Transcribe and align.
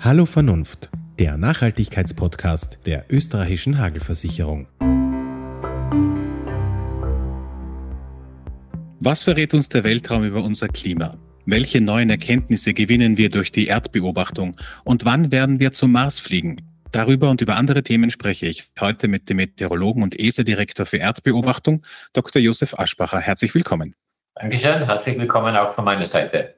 Hallo 0.00 0.26
Vernunft, 0.26 0.90
der 1.18 1.36
Nachhaltigkeitspodcast 1.36 2.86
der 2.86 3.06
österreichischen 3.10 3.78
Hagelversicherung. 3.78 4.68
Was 9.00 9.24
verrät 9.24 9.54
uns 9.54 9.68
der 9.68 9.82
Weltraum 9.82 10.22
über 10.22 10.44
unser 10.44 10.68
Klima? 10.68 11.10
Welche 11.46 11.80
neuen 11.80 12.10
Erkenntnisse 12.10 12.74
gewinnen 12.74 13.16
wir 13.16 13.28
durch 13.28 13.50
die 13.50 13.66
Erdbeobachtung? 13.66 14.56
Und 14.84 15.04
wann 15.04 15.32
werden 15.32 15.58
wir 15.58 15.72
zum 15.72 15.90
Mars 15.90 16.20
fliegen? 16.20 16.62
Darüber 16.92 17.28
und 17.28 17.40
über 17.40 17.56
andere 17.56 17.82
Themen 17.82 18.10
spreche 18.12 18.46
ich 18.46 18.70
heute 18.78 19.08
mit 19.08 19.28
dem 19.28 19.38
Meteorologen 19.38 20.04
und 20.04 20.18
ESA-Direktor 20.18 20.86
für 20.86 20.98
Erdbeobachtung, 20.98 21.82
Dr. 22.12 22.40
Josef 22.40 22.78
Aschbacher. 22.78 23.18
Herzlich 23.18 23.52
willkommen. 23.52 23.96
Dankeschön, 24.36 24.84
herzlich 24.84 25.18
willkommen 25.18 25.56
auch 25.56 25.72
von 25.72 25.84
meiner 25.84 26.06
Seite. 26.06 26.57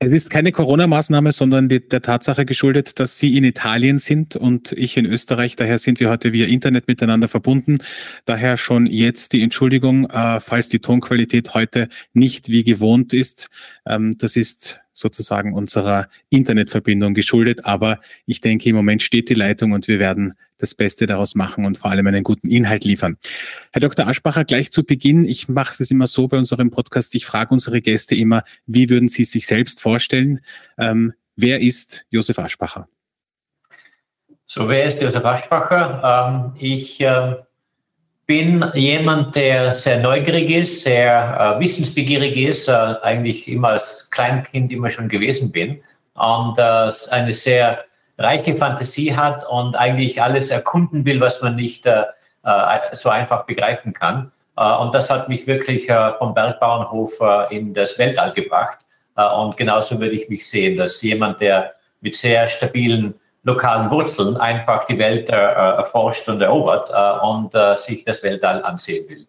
Es 0.00 0.12
ist 0.12 0.30
keine 0.30 0.52
Corona-Maßnahme, 0.52 1.32
sondern 1.32 1.68
die, 1.68 1.80
der 1.86 2.00
Tatsache 2.00 2.46
geschuldet, 2.46 3.00
dass 3.00 3.18
Sie 3.18 3.36
in 3.36 3.42
Italien 3.42 3.98
sind 3.98 4.36
und 4.36 4.70
ich 4.70 4.96
in 4.96 5.04
Österreich. 5.04 5.56
Daher 5.56 5.80
sind 5.80 5.98
wir 5.98 6.08
heute 6.08 6.32
via 6.32 6.46
Internet 6.46 6.86
miteinander 6.86 7.26
verbunden. 7.26 7.78
Daher 8.24 8.58
schon 8.58 8.86
jetzt 8.86 9.32
die 9.32 9.42
Entschuldigung, 9.42 10.08
äh, 10.08 10.38
falls 10.38 10.68
die 10.68 10.78
Tonqualität 10.78 11.52
heute 11.54 11.88
nicht 12.12 12.48
wie 12.48 12.62
gewohnt 12.62 13.12
ist. 13.12 13.50
Ähm, 13.88 14.16
das 14.18 14.36
ist 14.36 14.80
sozusagen 14.92 15.54
unserer 15.54 16.08
Internetverbindung 16.28 17.14
geschuldet. 17.14 17.64
Aber 17.64 17.98
ich 18.26 18.40
denke, 18.40 18.68
im 18.68 18.76
Moment 18.76 19.02
steht 19.02 19.28
die 19.28 19.34
Leitung 19.34 19.72
und 19.72 19.88
wir 19.88 19.98
werden 19.98 20.32
das 20.58 20.74
Beste 20.74 21.06
daraus 21.06 21.34
machen 21.34 21.64
und 21.64 21.78
vor 21.78 21.90
allem 21.90 22.06
einen 22.06 22.24
guten 22.24 22.48
Inhalt 22.48 22.84
liefern. 22.84 23.16
Herr 23.72 23.80
Dr. 23.80 24.06
Aschbacher, 24.06 24.44
gleich 24.44 24.70
zu 24.70 24.84
Beginn, 24.84 25.24
ich 25.24 25.48
mache 25.48 25.82
es 25.82 25.90
immer 25.90 26.06
so 26.06 26.28
bei 26.28 26.36
unserem 26.36 26.70
Podcast, 26.70 27.14
ich 27.14 27.26
frage 27.26 27.52
unsere 27.52 27.80
Gäste 27.80 28.14
immer, 28.14 28.42
wie 28.66 28.90
würden 28.90 29.08
Sie 29.08 29.24
sich 29.24 29.46
selbst 29.46 29.80
vorstellen? 29.80 30.40
Ähm, 30.76 31.14
wer 31.36 31.60
ist 31.60 32.06
Josef 32.10 32.38
Aschbacher? 32.38 32.86
So, 34.46 34.68
wer 34.68 34.84
ist 34.84 35.00
Josef 35.00 35.24
Aschbacher? 35.24 36.02
Ähm, 36.02 36.52
ich 36.58 37.00
äh, 37.00 37.36
bin 38.28 38.62
jemand, 38.74 39.34
der 39.36 39.74
sehr 39.74 40.00
neugierig 40.00 40.50
ist, 40.50 40.82
sehr 40.82 41.56
äh, 41.56 41.60
wissensbegierig 41.60 42.36
ist, 42.36 42.68
äh, 42.68 42.72
eigentlich 42.72 43.48
immer 43.48 43.68
als 43.68 44.10
Kleinkind 44.10 44.70
immer 44.70 44.90
schon 44.90 45.08
gewesen 45.08 45.50
bin 45.50 45.80
und 46.12 46.58
äh, 46.58 46.92
eine 47.10 47.32
sehr 47.32 47.86
reiche 48.18 48.54
Fantasie 48.54 49.16
hat 49.16 49.48
und 49.48 49.76
eigentlich 49.76 50.20
alles 50.20 50.50
erkunden 50.50 51.06
will, 51.06 51.22
was 51.22 51.40
man 51.40 51.56
nicht 51.56 51.86
äh, 51.86 52.02
äh, 52.44 52.78
so 52.92 53.08
einfach 53.08 53.46
begreifen 53.46 53.94
kann. 53.94 54.30
Äh, 54.58 54.76
und 54.76 54.94
das 54.94 55.08
hat 55.08 55.30
mich 55.30 55.46
wirklich 55.46 55.90
vom 56.18 56.34
Bergbauernhof 56.34 57.12
in 57.48 57.72
das 57.72 57.98
Weltall 57.98 58.32
gebracht. 58.34 58.78
und 59.16 59.56
genauso 59.56 59.98
würde 60.00 60.14
ich 60.14 60.28
mich 60.28 60.46
sehen, 60.46 60.76
dass 60.76 61.00
jemand, 61.00 61.40
der 61.40 61.72
mit 62.02 62.14
sehr 62.14 62.46
stabilen 62.46 63.14
lokalen 63.42 63.90
Wurzeln 63.90 64.36
einfach 64.36 64.86
die 64.86 64.98
Welt 64.98 65.30
äh, 65.30 65.34
erforscht 65.34 66.28
und 66.28 66.40
erobert 66.40 66.90
äh, 66.90 67.26
und 67.26 67.54
äh, 67.54 67.76
sich 67.76 68.04
das 68.04 68.22
Weltall 68.22 68.62
ansehen 68.62 69.08
will. 69.08 69.26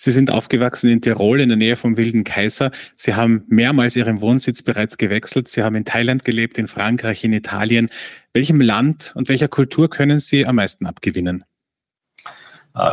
Sie 0.00 0.12
sind 0.12 0.30
aufgewachsen 0.30 0.88
in 0.90 1.00
Tirol 1.00 1.40
in 1.40 1.48
der 1.48 1.58
Nähe 1.58 1.74
vom 1.74 1.96
Wilden 1.96 2.22
Kaiser. 2.22 2.70
Sie 2.94 3.16
haben 3.16 3.44
mehrmals 3.48 3.96
Ihren 3.96 4.20
Wohnsitz 4.20 4.62
bereits 4.62 4.96
gewechselt. 4.96 5.48
Sie 5.48 5.64
haben 5.64 5.74
in 5.74 5.84
Thailand 5.84 6.24
gelebt, 6.24 6.56
in 6.56 6.68
Frankreich, 6.68 7.24
in 7.24 7.32
Italien. 7.32 7.90
Welchem 8.32 8.60
Land 8.60 9.12
und 9.16 9.28
welcher 9.28 9.48
Kultur 9.48 9.90
können 9.90 10.20
Sie 10.20 10.46
am 10.46 10.56
meisten 10.56 10.86
abgewinnen? 10.86 11.44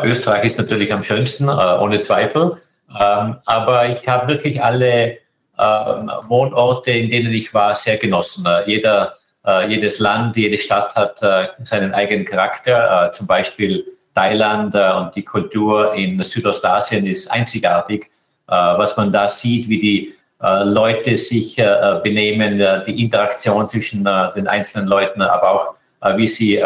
Österreich 0.03 0.45
ist 0.45 0.57
natürlich 0.57 0.91
am 0.91 1.03
schönsten, 1.03 1.47
ohne 1.47 1.99
Zweifel. 1.99 2.57
Ähm, 2.89 3.35
aber 3.45 3.87
ich 3.89 4.07
habe 4.07 4.27
wirklich 4.27 4.63
alle 4.63 5.17
ähm, 5.59 6.11
Wohnorte, 6.23 6.89
in 6.89 7.11
denen 7.11 7.31
ich 7.33 7.53
war, 7.53 7.75
sehr 7.75 7.97
genossen. 7.97 8.47
Jeder 8.65 9.15
äh, 9.45 9.67
jedes 9.67 9.99
Land, 9.99 10.35
jede 10.35 10.57
Stadt 10.57 10.95
hat 10.95 11.21
äh, 11.21 11.47
seinen 11.63 11.93
eigenen 11.93 12.25
Charakter. 12.25 13.07
Äh, 13.07 13.11
zum 13.11 13.27
Beispiel 13.27 13.85
Thailand 14.15 14.73
äh, 14.73 14.91
und 14.93 15.15
die 15.15 15.23
Kultur 15.23 15.93
in 15.93 16.21
Südostasien 16.23 17.05
ist 17.05 17.29
einzigartig. 17.29 18.09
Äh, 18.47 18.51
was 18.51 18.97
man 18.97 19.11
da 19.11 19.27
sieht, 19.27 19.69
wie 19.69 19.79
die 19.79 20.13
äh, 20.41 20.63
Leute 20.63 21.17
sich 21.17 21.57
benehmen, 22.03 22.61
die 22.87 23.03
Interaktion 23.03 23.69
zwischen 23.69 24.03
den 24.35 24.47
einzelnen 24.47 24.87
Leuten, 24.87 25.21
aber 25.21 25.51
auch 25.51 25.75
wie 26.17 26.27
sie 26.27 26.61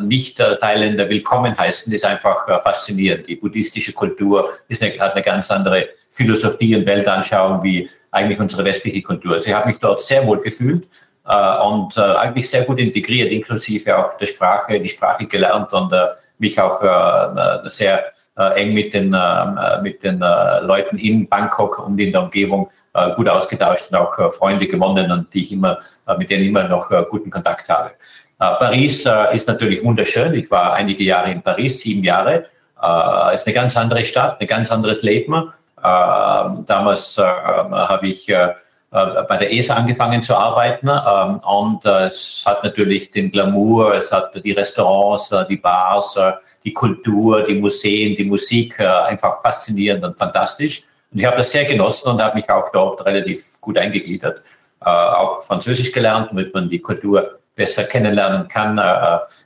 Nicht-Thailänder 0.00 1.08
willkommen 1.08 1.56
heißen, 1.58 1.92
ist 1.92 2.04
einfach 2.04 2.62
faszinierend. 2.62 3.26
Die 3.26 3.34
buddhistische 3.34 3.92
Kultur 3.92 4.50
eine, 4.70 5.00
hat 5.00 5.14
eine 5.14 5.22
ganz 5.24 5.50
andere 5.50 5.88
Philosophie 6.10 6.76
und 6.76 6.86
Weltanschauung 6.86 7.62
wie 7.64 7.90
eigentlich 8.12 8.38
unsere 8.38 8.64
westliche 8.64 9.02
Kultur. 9.02 9.32
Also 9.34 9.48
ich 9.48 9.54
habe 9.54 9.68
mich 9.68 9.78
dort 9.78 10.00
sehr 10.00 10.24
wohl 10.26 10.40
gefühlt 10.40 10.86
und 11.26 11.96
äh, 11.96 12.00
eigentlich 12.00 12.48
sehr 12.48 12.62
gut 12.62 12.78
integriert, 12.78 13.32
inklusive 13.32 13.98
auch 13.98 14.16
der 14.16 14.26
Sprache, 14.26 14.78
die 14.78 14.88
Sprache 14.88 15.26
gelernt 15.26 15.72
und 15.72 15.92
äh, 15.92 16.08
mich 16.38 16.60
auch 16.60 16.80
sehr 17.64 18.04
eng 18.36 18.74
mit 18.74 18.92
den, 18.92 19.16
mit 19.80 20.02
den 20.02 20.18
Leuten 20.18 20.98
in 20.98 21.26
Bangkok 21.26 21.78
und 21.78 21.98
in 21.98 22.12
der 22.12 22.24
Umgebung 22.24 22.68
gut 23.16 23.26
ausgetauscht 23.26 23.86
und 23.90 23.96
auch 23.96 24.34
Freunde 24.34 24.66
gewonnen 24.66 25.10
und 25.10 25.32
die 25.32 25.44
ich 25.44 25.52
immer, 25.52 25.78
mit 26.18 26.28
denen 26.28 26.44
immer 26.44 26.68
noch 26.68 26.90
guten 27.08 27.30
Kontakt 27.30 27.70
habe. 27.70 27.92
Paris 28.36 29.08
ist 29.32 29.48
natürlich 29.48 29.82
wunderschön. 29.82 30.34
Ich 30.34 30.50
war 30.50 30.74
einige 30.74 31.04
Jahre 31.04 31.30
in 31.30 31.40
Paris, 31.40 31.80
sieben 31.80 32.04
Jahre. 32.04 32.44
ist 33.32 33.46
eine 33.46 33.54
ganz 33.54 33.74
andere 33.78 34.04
Stadt, 34.04 34.38
ein 34.42 34.46
ganz 34.46 34.70
anderes 34.70 35.02
Leben. 35.02 35.50
damals 35.82 37.16
habe 37.16 38.08
ich 38.08 38.28
äh, 38.28 38.52
bei 38.90 39.36
der 39.36 39.52
ESA 39.52 39.74
angefangen 39.74 40.22
zu 40.22 40.36
arbeiten 40.36 40.88
ähm, 40.88 41.40
und 41.40 41.84
äh, 41.84 42.06
es 42.06 42.44
hat 42.46 42.62
natürlich 42.62 43.10
den 43.10 43.32
Glamour, 43.32 43.94
es 43.94 44.12
hat 44.12 44.32
die 44.44 44.52
Restaurants, 44.52 45.32
äh, 45.32 45.44
die 45.48 45.56
Bars, 45.56 46.18
die 46.64 46.72
Kultur, 46.72 47.44
die 47.44 47.56
Museen, 47.56 48.16
die 48.16 48.24
Musik 48.24 48.80
einfach 48.80 49.42
faszinierend 49.42 50.04
und 50.04 50.16
fantastisch. 50.16 50.84
Und 51.12 51.18
ich 51.18 51.26
habe 51.26 51.36
das 51.36 51.52
sehr 51.52 51.64
genossen 51.64 52.10
und 52.10 52.22
habe 52.22 52.36
mich 52.36 52.48
auch 52.50 52.70
dort 52.72 53.04
relativ 53.04 53.60
gut 53.60 53.78
eingegliedert. 53.78 54.42
Auch 54.80 55.42
Französisch 55.42 55.92
gelernt, 55.92 56.30
damit 56.30 56.52
man 56.52 56.68
die 56.68 56.80
Kultur 56.80 57.38
besser 57.54 57.84
kennenlernen 57.84 58.48
kann, 58.48 58.76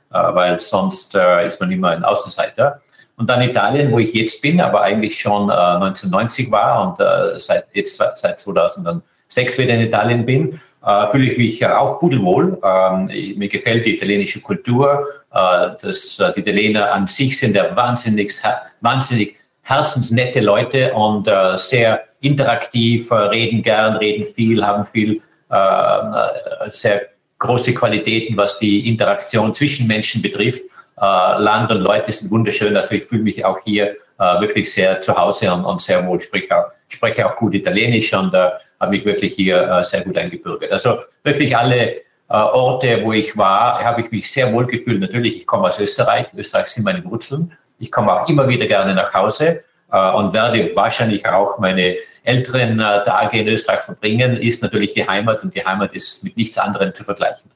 weil 0.09 0.59
sonst 0.59 1.13
ist 1.13 1.59
man 1.61 1.71
immer 1.71 1.89
ein 1.89 2.03
Außenseiter. 2.03 2.81
Und 3.17 3.29
dann 3.29 3.41
Italien, 3.43 3.91
wo 3.91 3.99
ich 3.99 4.13
jetzt 4.13 4.41
bin, 4.41 4.59
aber 4.59 4.81
eigentlich 4.81 5.19
schon 5.19 5.51
1990 5.51 6.49
war 6.49 6.87
und 6.87 7.39
seit 7.39 7.67
jetzt 7.73 8.01
seit 8.15 8.39
2000 8.39 9.03
sechs 9.31 9.57
wieder 9.57 9.73
in 9.73 9.81
Italien 9.81 10.25
bin, 10.25 10.59
äh, 10.85 11.07
fühle 11.07 11.31
ich 11.31 11.37
mich 11.37 11.65
auch 11.65 11.99
pudelwohl. 11.99 12.59
Ähm, 12.63 13.37
mir 13.37 13.47
gefällt 13.47 13.85
die 13.85 13.95
italienische 13.95 14.41
Kultur. 14.41 15.07
Äh, 15.31 15.69
das, 15.81 16.19
äh, 16.19 16.33
die 16.33 16.41
Italiener 16.41 16.91
an 16.91 17.07
sich 17.07 17.39
sind 17.39 17.55
ja 17.55 17.75
wahnsinnig, 17.75 18.33
wahnsinnig 18.81 19.35
herzensnette 19.61 20.39
Leute 20.39 20.93
und 20.93 21.27
äh, 21.27 21.57
sehr 21.57 22.03
interaktiv, 22.19 23.09
äh, 23.11 23.15
reden 23.15 23.61
gern, 23.61 23.95
reden 23.95 24.25
viel, 24.25 24.65
haben 24.65 24.85
viel, 24.85 25.21
äh, 25.49 26.69
sehr 26.71 27.03
große 27.39 27.73
Qualitäten, 27.73 28.35
was 28.37 28.59
die 28.59 28.87
Interaktion 28.87 29.53
zwischen 29.53 29.87
Menschen 29.87 30.21
betrifft. 30.21 30.61
Land 30.97 31.71
und 31.71 31.81
Leute 31.81 32.11
sind 32.11 32.29
wunderschön. 32.29 32.77
Also 32.77 32.93
ich 32.93 33.05
fühle 33.05 33.23
mich 33.23 33.43
auch 33.43 33.57
hier 33.65 33.95
wirklich 34.39 34.71
sehr 34.71 35.01
zu 35.01 35.17
Hause 35.17 35.51
und, 35.51 35.65
und 35.65 35.81
sehr 35.81 36.05
wohl, 36.05 36.19
sprich 36.19 36.51
auch 36.51 36.65
spreche 36.93 37.25
auch 37.25 37.35
gut 37.35 37.53
Italienisch 37.53 38.13
und 38.13 38.33
äh, 38.33 38.49
habe 38.79 38.91
mich 38.91 39.05
wirklich 39.05 39.33
hier 39.33 39.69
äh, 39.69 39.83
sehr 39.83 40.01
gut 40.01 40.17
eingebürgert. 40.17 40.71
Also 40.71 40.99
wirklich 41.23 41.55
alle 41.55 41.95
äh, 41.95 42.01
Orte, 42.29 43.03
wo 43.03 43.13
ich 43.13 43.35
war, 43.37 43.83
habe 43.83 44.01
ich 44.01 44.11
mich 44.11 44.31
sehr 44.31 44.51
wohl 44.53 44.65
gefühlt. 44.65 44.99
Natürlich, 44.99 45.37
ich 45.37 45.47
komme 45.47 45.67
aus 45.67 45.79
Österreich. 45.79 46.27
Österreich 46.35 46.67
sind 46.67 46.85
meine 46.85 47.03
Wurzeln. 47.03 47.51
Ich 47.79 47.91
komme 47.91 48.13
auch 48.13 48.29
immer 48.29 48.47
wieder 48.47 48.67
gerne 48.67 48.93
nach 48.93 49.13
Hause 49.13 49.63
äh, 49.91 50.11
und 50.11 50.33
werde 50.33 50.71
wahrscheinlich 50.75 51.25
auch 51.27 51.59
meine 51.59 51.97
älteren 52.23 52.79
äh, 52.79 53.03
Tage 53.03 53.39
in 53.39 53.47
Österreich 53.47 53.81
verbringen. 53.81 54.37
Ist 54.37 54.63
natürlich 54.63 54.93
die 54.93 55.07
Heimat 55.07 55.43
und 55.43 55.53
die 55.55 55.65
Heimat 55.65 55.93
ist 55.93 56.23
mit 56.23 56.37
nichts 56.37 56.57
anderem 56.57 56.93
zu 56.93 57.03
vergleichen. 57.03 57.51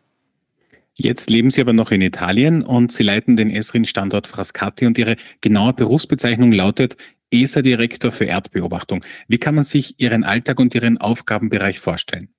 Jetzt 0.97 1.29
leben 1.29 1.49
Sie 1.49 1.59
aber 1.59 1.73
noch 1.73 1.91
in 1.91 2.01
Italien 2.01 2.63
und 2.63 2.91
Sie 2.91 3.03
leiten 3.03 3.35
den 3.35 3.49
Esrin-Standort 3.49 4.27
Frascati 4.27 4.85
und 4.85 4.97
Ihre 4.97 5.17
genaue 5.41 5.73
Berufsbezeichnung 5.73 6.53
lautet 6.53 6.95
ESA-Direktor 7.43 8.11
für 8.11 8.25
Erdbeobachtung. 8.25 9.03
Wie 9.27 9.37
kann 9.37 9.55
man 9.55 9.63
sich 9.63 9.99
Ihren 9.99 10.23
Alltag 10.23 10.59
und 10.59 10.73
Ihren 10.75 10.99
Aufgabenbereich 10.99 11.79
vorstellen? 11.79 12.29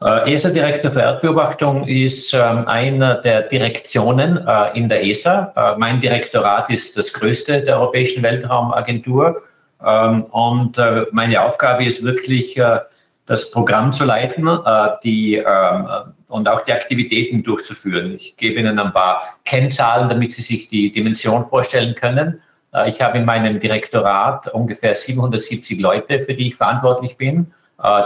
Äh, 0.00 0.34
ESA-Direktor 0.34 0.90
für 0.90 1.00
Erdbeobachtung 1.00 1.86
ist 1.86 2.34
ähm, 2.34 2.66
einer 2.68 3.14
der 3.14 3.42
Direktionen 3.42 4.46
äh, 4.46 4.78
in 4.78 4.88
der 4.88 5.04
ESA. 5.04 5.52
Äh, 5.56 5.78
mein 5.78 6.00
Direktorat 6.00 6.68
ist 6.70 6.96
das 6.96 7.12
größte 7.12 7.62
der 7.62 7.78
Europäischen 7.78 8.22
Weltraumagentur. 8.22 9.42
Ähm, 9.84 10.24
und 10.24 10.76
äh, 10.76 11.06
meine 11.12 11.42
Aufgabe 11.42 11.84
ist 11.84 12.04
wirklich, 12.04 12.56
äh, 12.58 12.80
das 13.26 13.50
Programm 13.50 13.92
zu 13.92 14.04
leiten 14.04 14.46
äh, 14.46 14.88
die, 15.02 15.36
ähm, 15.36 15.88
und 16.28 16.48
auch 16.48 16.62
die 16.62 16.72
Aktivitäten 16.72 17.42
durchzuführen. 17.42 18.14
Ich 18.16 18.36
gebe 18.36 18.60
Ihnen 18.60 18.78
ein 18.78 18.92
paar 18.92 19.22
Kennzahlen, 19.44 20.08
damit 20.08 20.32
Sie 20.32 20.42
sich 20.42 20.68
die 20.68 20.90
Dimension 20.92 21.46
vorstellen 21.46 21.94
können. 21.94 22.40
Äh, 22.76 22.90
ich 22.90 23.00
habe 23.00 23.18
in 23.18 23.24
meinem 23.24 23.58
Direktorat 23.58 24.48
ungefähr 24.48 24.94
770 24.94 25.80
Leute, 25.80 26.20
für 26.20 26.34
die 26.34 26.48
ich 26.48 26.56
verantwortlich 26.56 27.16
bin. 27.16 27.52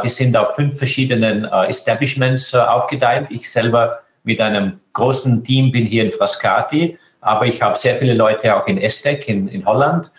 die 0.03 0.09
sind 0.09 0.37
auf 0.37 0.57
fünf 0.57 0.77
verschiedenen 0.77 1.45
Establishments 1.45 2.53
aufgeteilt. 2.55 3.29
Ich 3.31 3.49
selber 3.49 4.01
mit 4.25 4.41
einem 4.41 4.81
großen 4.93 5.45
Team 5.45 5.71
bin 5.71 5.87
hier 5.87 6.05
in 6.05 6.11
Frascati, 6.11 6.99
aber 7.21 7.47
ich 7.47 7.63
habe 7.63 7.79
sehr 7.79 7.95
viele 7.95 8.15
Leute 8.15 8.57
auch 8.57 8.67
in 8.67 8.79
Estec 8.79 9.29
in, 9.29 9.47
in 9.47 9.65
Holland, 9.65 10.11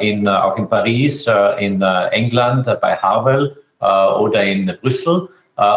in, 0.00 0.28
auch 0.28 0.58
in 0.58 0.68
Paris, 0.68 1.26
in 1.58 1.80
England 1.80 2.66
bei 2.82 2.94
Harwell 2.94 3.56
oder 3.80 4.44
in 4.44 4.76
Brüssel. 4.82 5.30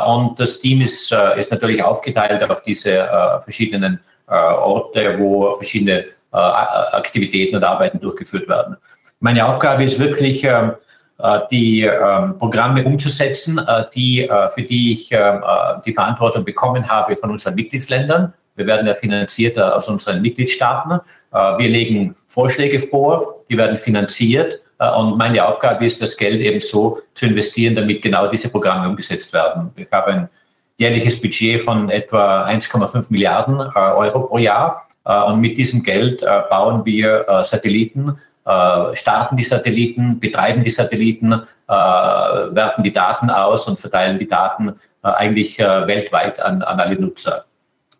und 0.06 0.38
das 0.38 0.60
Team 0.60 0.82
ist, 0.82 1.16
ist 1.38 1.50
natürlich 1.50 1.82
aufgeteilt 1.82 2.44
auf 2.50 2.62
diese 2.64 3.08
verschiedenen 3.46 4.02
Orte, 4.28 5.18
wo 5.18 5.56
verschiedene 5.56 6.08
Aktivitäten 6.32 7.56
und 7.56 7.64
Arbeiten 7.64 8.00
durchgeführt 8.00 8.48
werden. 8.48 8.78
Meine 9.20 9.48
Aufgabe 9.48 9.84
ist 9.84 10.00
wirklich, 10.00 10.44
ähm, 10.44 10.74
äh, 11.20 11.40
die 11.50 11.82
ähm, 11.82 12.38
Programme 12.38 12.84
umzusetzen, 12.84 13.58
äh, 13.58 13.86
die, 13.94 14.28
äh, 14.28 14.50
für 14.50 14.62
die 14.62 14.94
ich 14.94 15.12
ähm, 15.12 15.42
die 15.84 15.94
Verantwortung 15.94 16.46
bekommen 16.46 16.88
habe 16.88 17.18
von 17.18 17.32
unseren 17.32 17.56
Mitgliedsländern. 17.56 18.34
Wir 18.56 18.68
werden 18.68 18.86
ja 18.86 18.94
finanziert 18.94 19.60
aus 19.60 19.88
unseren 19.88 20.20
Mitgliedstaaten. 20.20 21.00
Wir 21.32 21.70
legen 21.70 22.16
Vorschläge 22.26 22.80
vor, 22.80 23.44
die 23.48 23.56
werden 23.56 23.78
finanziert. 23.78 24.62
Und 24.80 25.16
meine 25.16 25.46
Aufgabe 25.46 25.86
ist, 25.86 26.02
das 26.02 26.18
Geld 26.18 26.42
eben 26.42 26.60
so 26.60 27.02
zu 27.14 27.28
investieren, 27.28 27.76
damit 27.76 28.02
genau 28.02 28.32
diese 28.32 28.50
Programme 28.50 28.90
umgesetzt 28.90 29.32
werden. 29.32 29.70
Ich 29.76 29.92
habe 29.92 30.08
ein 30.08 30.30
jährliches 30.78 31.22
Budget 31.22 31.62
von 31.62 31.92
etwa 31.92 32.46
1,5 32.46 33.12
Milliarden 33.12 33.60
Euro 33.60 34.22
pro 34.22 34.40
Jahr. 34.40 34.87
Und 35.08 35.40
mit 35.40 35.58
diesem 35.58 35.84
Geld 35.84 36.22
bauen 36.50 36.84
wir 36.86 37.44
Satelliten, 37.44 38.18
äh, 38.48 38.96
starten 38.96 39.36
die 39.36 39.44
Satelliten, 39.44 40.22
betreiben 40.22 40.64
die 40.64 40.70
Satelliten, 40.70 41.34
äh, 41.34 41.68
werten 41.68 42.82
die 42.82 42.94
Daten 42.94 43.30
aus 43.30 43.68
und 43.68 43.78
verteilen 43.78 44.20
die 44.20 44.28
Daten 44.28 44.70
äh, 45.04 45.10
eigentlich 45.10 45.60
weltweit 45.60 46.40
an, 46.40 46.62
an 46.62 46.80
alle 46.80 46.96
Nutzer. 46.96 47.46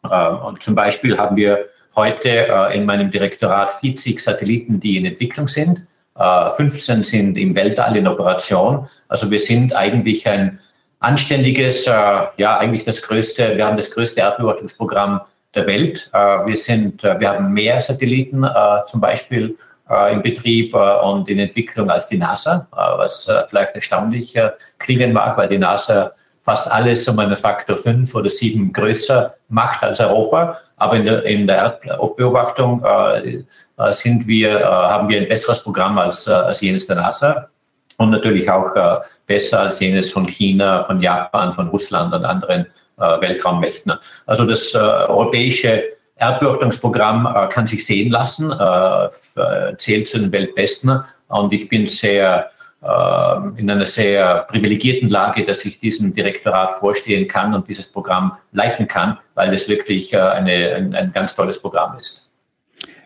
und 0.02 0.64
zum 0.64 0.74
Beispiel 0.74 1.18
haben 1.18 1.36
wir 1.36 1.66
heute 1.96 2.70
in 2.74 2.86
meinem 2.86 3.12
Direktorat 3.12 3.74
40 3.74 4.22
Satelliten, 4.22 4.80
die 4.80 4.96
in 4.98 5.06
Entwicklung 5.06 5.48
sind. 5.48 5.86
15 6.16 7.04
sind 7.04 7.38
im 7.38 7.56
Weltall 7.56 7.98
in 7.98 8.08
Operation. 8.08 8.88
Also 9.10 9.30
wir 9.32 9.40
sind 9.40 9.76
eigentlich 9.76 10.28
ein 10.28 10.60
anständiges, 11.00 11.86
ja 11.86 12.58
eigentlich 12.60 12.86
das 12.86 13.02
größte, 13.02 13.58
wir 13.58 13.66
haben 13.66 13.76
das 13.76 13.92
größte 13.92 14.22
Erdbeobachtungsprogramm 14.22 15.22
der 15.56 15.66
Welt. 15.66 16.10
wir 16.14 16.56
sind, 16.56 17.02
wir 17.04 17.30
haben 17.30 17.52
mehr 17.54 17.82
Satelliten 17.82 18.46
zum 18.86 19.02
Beispiel 19.02 19.58
äh, 19.90 20.14
in 20.14 20.22
Betrieb 20.22 20.74
äh, 20.74 21.00
und 21.00 21.30
in 21.30 21.40
Entwicklung 21.40 21.90
als 21.90 22.10
die 22.10 22.18
NASA, 22.18 22.68
äh, 22.74 22.76
was 22.76 23.30
vielleicht 23.50 23.74
erstaunlich 23.74 24.38
klingen 24.80 25.14
mag, 25.14 25.38
weil 25.38 25.48
die 25.48 25.58
NASA 25.58 26.12
fast 26.44 26.70
alles 26.70 27.08
um 27.08 27.20
einen 27.20 27.38
Faktor 27.38 27.78
fünf 27.78 28.14
oder 28.14 28.30
sieben 28.30 28.74
größer 28.74 29.36
macht 29.50 29.84
als 29.84 30.00
Europa. 30.00 30.58
Aber 30.78 30.96
in 30.96 31.06
der, 31.06 31.24
in 31.24 31.48
der 31.48 31.80
Erdbeobachtung 31.88 32.86
sind 33.90 34.28
wir, 34.28 34.64
haben 34.64 35.10
wir 35.10 35.22
ein 35.22 35.28
besseres 35.28 35.64
Programm 35.64 35.98
als, 35.98 36.28
als 36.28 36.62
jenes 36.62 36.86
der 36.86 36.98
NASA 36.98 37.50
und 37.98 38.12
natürlich 38.12 38.50
auch 38.50 39.02
besser 39.26 39.62
als 39.62 39.80
jenes 39.80 40.12
von 40.12 40.28
China, 40.28 40.84
von 40.84 41.02
Japan, 41.02 41.52
von 41.52 41.68
Russland 41.70 42.14
und 42.14 42.24
anderen 42.24 42.68
Weltraummächten. 42.98 43.94
Also 44.26 44.46
das 44.46 44.74
europäische 44.76 45.84
Erdbeobachtungsprogramm 46.18 47.28
äh, 47.28 47.48
kann 47.50 47.68
sich 47.68 47.86
sehen 47.86 48.12
lassen, 48.12 48.52
äh, 48.52 49.78
zählt 49.78 50.10
zu 50.10 50.20
den 50.20 50.32
Weltbesten. 50.32 51.04
Und 51.28 51.54
ich 51.54 51.70
bin 51.70 51.88
sehr 51.88 52.52
äh, 52.82 53.60
in 53.60 53.70
einer 53.70 53.86
sehr 53.86 54.46
privilegierten 54.50 55.10
Lage, 55.10 55.46
dass 55.46 55.66
ich 55.66 55.80
diesem 55.80 56.14
Direktorat 56.14 56.76
vorstehen 56.76 57.28
kann 57.28 57.54
und 57.54 57.68
dieses 57.68 57.88
Programm 57.88 58.38
leiten 58.52 58.88
kann, 58.88 59.18
weil 59.36 59.54
es 59.54 59.70
wirklich 59.70 60.14
äh, 60.14 60.18
eine, 60.18 60.76
ein, 60.76 60.96
ein 60.96 61.12
ganz 61.12 61.36
tolles 61.36 61.62
Programm 61.62 61.98
ist. 62.00 62.32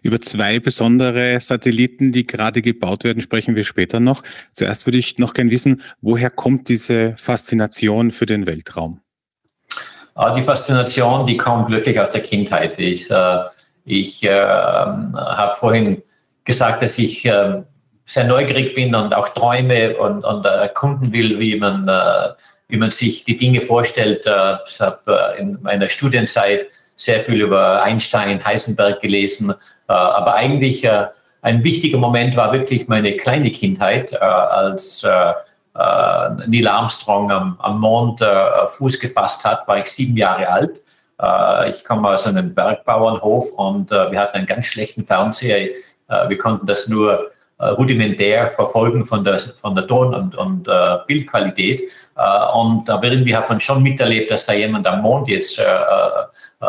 Über 0.03 0.19
zwei 0.19 0.59
besondere 0.59 1.39
Satelliten, 1.39 2.11
die 2.11 2.25
gerade 2.25 2.63
gebaut 2.63 3.03
werden, 3.03 3.21
sprechen 3.21 3.55
wir 3.55 3.63
später 3.63 3.99
noch. 3.99 4.23
Zuerst 4.51 4.87
würde 4.87 4.97
ich 4.97 5.19
noch 5.19 5.33
gern 5.33 5.51
wissen, 5.51 5.81
woher 6.01 6.31
kommt 6.31 6.69
diese 6.69 7.15
Faszination 7.17 8.11
für 8.11 8.25
den 8.25 8.47
Weltraum? 8.47 9.01
Die 10.35 10.43
Faszination, 10.43 11.25
die 11.25 11.37
kommt 11.37 11.69
wirklich 11.69 11.99
aus 11.99 12.11
der 12.11 12.21
Kindheit. 12.21 12.77
Ich, 12.77 13.09
äh, 13.09 13.39
ich 13.85 14.23
äh, 14.23 14.31
habe 14.31 15.55
vorhin 15.55 16.03
gesagt, 16.43 16.83
dass 16.83 16.97
ich 16.99 17.25
äh, 17.25 17.61
sehr 18.05 18.23
neugierig 18.25 18.75
bin 18.75 18.93
und 18.93 19.15
auch 19.15 19.29
träume 19.29 19.97
und, 19.97 20.23
und 20.23 20.45
erkunden 20.45 21.13
will, 21.13 21.39
wie 21.39 21.55
man, 21.57 21.89
wie 22.67 22.75
man 22.75 22.91
sich 22.91 23.23
die 23.23 23.37
Dinge 23.37 23.61
vorstellt. 23.61 24.25
Ich 24.67 24.81
habe 24.81 25.35
in 25.37 25.59
meiner 25.61 25.87
Studienzeit 25.87 26.67
sehr 26.97 27.21
viel 27.21 27.41
über 27.41 27.81
Einstein, 27.83 28.43
Heisenberg 28.43 28.99
gelesen, 28.99 29.53
aber 29.87 30.33
eigentlich 30.33 30.85
ein 31.41 31.63
wichtiger 31.63 31.97
Moment 31.97 32.35
war 32.35 32.53
wirklich 32.53 32.87
meine 32.87 33.17
kleine 33.17 33.51
Kindheit, 33.51 34.19
als 34.21 35.03
äh, 35.03 35.33
Neil 35.73 36.67
Armstrong 36.67 37.31
am, 37.31 37.57
am 37.59 37.79
Mond 37.79 38.21
äh, 38.21 38.67
Fuß 38.67 38.99
gefasst 38.99 39.45
hat, 39.45 39.67
war 39.67 39.77
ich 39.77 39.85
sieben 39.85 40.17
Jahre 40.17 40.49
alt. 40.49 40.83
Äh, 41.21 41.69
ich 41.69 41.85
komme 41.85 42.09
aus 42.09 42.27
einem 42.27 42.53
Bergbauernhof 42.53 43.53
und 43.53 43.91
wir 43.91 44.19
hatten 44.19 44.37
einen 44.37 44.47
ganz 44.47 44.65
schlechten 44.65 45.03
Fernseher. 45.03 45.69
wir 46.27 46.37
konnten 46.37 46.65
das 46.65 46.87
nur 46.89 47.31
rudimentär 47.59 48.47
verfolgen 48.47 49.05
von 49.05 49.23
der, 49.23 49.39
von 49.39 49.75
der 49.75 49.87
Ton- 49.87 50.13
und, 50.13 50.35
und 50.35 50.67
äh, 50.67 50.97
Bildqualität. 51.07 51.89
Äh, 52.17 52.57
und 52.57 52.87
da 52.87 53.01
irgendwie 53.01 53.35
hat 53.35 53.49
man 53.49 53.59
schon 53.59 53.83
miterlebt, 53.83 54.31
dass 54.31 54.45
da 54.45 54.53
jemand 54.53 54.87
am 54.87 55.01
Mond 55.01 55.27
jetzt 55.27 55.59
äh, 55.59 55.65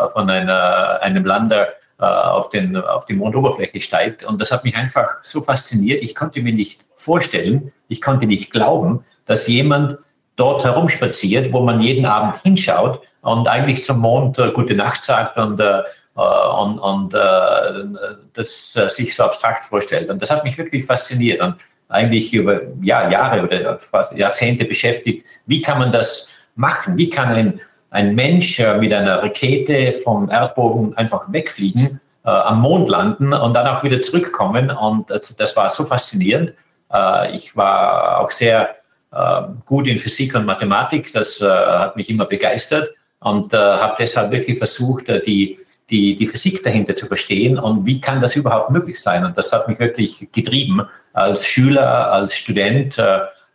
von 0.09 0.29
einer, 0.29 0.99
einem 1.01 1.25
Lander 1.25 1.67
äh, 1.67 1.71
auf, 2.03 2.49
den, 2.49 2.75
auf 2.77 3.05
die 3.05 3.13
Mondoberfläche 3.13 3.81
steigt. 3.81 4.23
Und 4.23 4.41
das 4.41 4.51
hat 4.51 4.63
mich 4.63 4.75
einfach 4.75 5.23
so 5.23 5.41
fasziniert. 5.41 6.03
Ich 6.03 6.15
konnte 6.15 6.41
mir 6.41 6.53
nicht 6.53 6.85
vorstellen, 6.95 7.71
ich 7.87 8.01
konnte 8.01 8.25
nicht 8.25 8.51
glauben, 8.51 9.03
dass 9.25 9.47
jemand 9.47 9.97
dort 10.35 10.63
herumspaziert, 10.63 11.53
wo 11.53 11.61
man 11.61 11.81
jeden 11.81 12.05
Abend 12.05 12.41
hinschaut 12.41 13.01
und 13.21 13.47
eigentlich 13.47 13.85
zum 13.85 13.99
Mond 13.99 14.39
äh, 14.39 14.51
gute 14.51 14.73
Nacht 14.73 15.03
sagt 15.03 15.37
und, 15.37 15.59
äh, 15.59 15.79
äh 16.17 16.61
und, 16.61 16.79
und 16.79 17.13
äh, 17.13 18.19
das 18.33 18.75
äh, 18.75 18.89
sich 18.89 19.15
so 19.15 19.23
abstrakt 19.23 19.65
vorstellt. 19.65 20.09
Und 20.09 20.21
das 20.21 20.31
hat 20.31 20.43
mich 20.43 20.57
wirklich 20.57 20.85
fasziniert 20.85 21.41
und 21.41 21.55
eigentlich 21.89 22.33
über 22.33 22.61
ja, 22.81 23.09
Jahre 23.09 23.43
oder 23.43 23.79
Jahrzehnte 24.15 24.65
beschäftigt. 24.65 25.25
Wie 25.45 25.61
kann 25.61 25.77
man 25.77 25.91
das 25.91 26.29
machen? 26.55 26.97
Wie 26.97 27.09
kann 27.09 27.29
ein 27.29 27.61
ein 27.93 28.15
Mensch 28.15 28.59
äh, 28.59 28.75
mit 28.77 28.91
einer 28.91 29.21
Rakete 29.21 29.93
vom 29.93 30.29
Erdboden 30.29 30.97
einfach 30.97 31.31
wegfliegen, 31.31 32.01
äh, 32.25 32.29
am 32.29 32.61
Mond 32.61 32.89
landen 32.89 33.33
und 33.33 33.53
dann 33.53 33.67
auch 33.67 33.83
wieder 33.83 34.01
zurückkommen. 34.01 34.71
Und 34.71 35.11
das, 35.11 35.35
das 35.35 35.55
war 35.55 35.69
so 35.69 35.85
faszinierend. 35.85 36.55
Äh, 36.91 37.35
ich 37.35 37.55
war 37.55 38.19
auch 38.19 38.31
sehr 38.31 38.75
äh, 39.11 39.41
gut 39.67 39.87
in 39.87 39.99
Physik 39.99 40.33
und 40.33 40.45
Mathematik. 40.45 41.13
Das 41.13 41.39
äh, 41.39 41.45
hat 41.47 41.95
mich 41.95 42.09
immer 42.09 42.25
begeistert 42.25 42.89
und 43.19 43.53
äh, 43.53 43.57
habe 43.57 43.95
deshalb 43.99 44.31
wirklich 44.31 44.57
versucht, 44.57 45.07
die, 45.27 45.59
die, 45.91 46.15
die 46.15 46.27
Physik 46.27 46.63
dahinter 46.63 46.95
zu 46.95 47.05
verstehen 47.05 47.59
und 47.59 47.85
wie 47.85 48.01
kann 48.01 48.21
das 48.21 48.35
überhaupt 48.35 48.71
möglich 48.71 48.99
sein. 48.99 49.23
Und 49.23 49.37
das 49.37 49.51
hat 49.51 49.67
mich 49.67 49.77
wirklich 49.79 50.29
getrieben 50.31 50.81
als 51.13 51.45
Schüler, 51.45 52.11
als 52.11 52.33
Student 52.33 52.97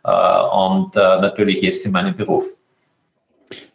und 0.01 0.95
natürlich 0.95 1.61
jetzt 1.61 1.85
in 1.85 1.91
meinem 1.91 2.15
Beruf. 2.15 2.45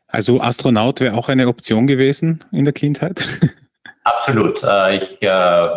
Also 0.08 0.40
Astronaut 0.40 1.00
wäre 1.00 1.16
auch 1.16 1.28
eine 1.28 1.48
Option 1.48 1.86
gewesen 1.86 2.44
in 2.52 2.64
der 2.64 2.72
Kindheit? 2.74 3.28
Absolut. 4.04 4.62
Äh, 4.62 4.98
ich 4.98 5.22
äh, 5.22 5.28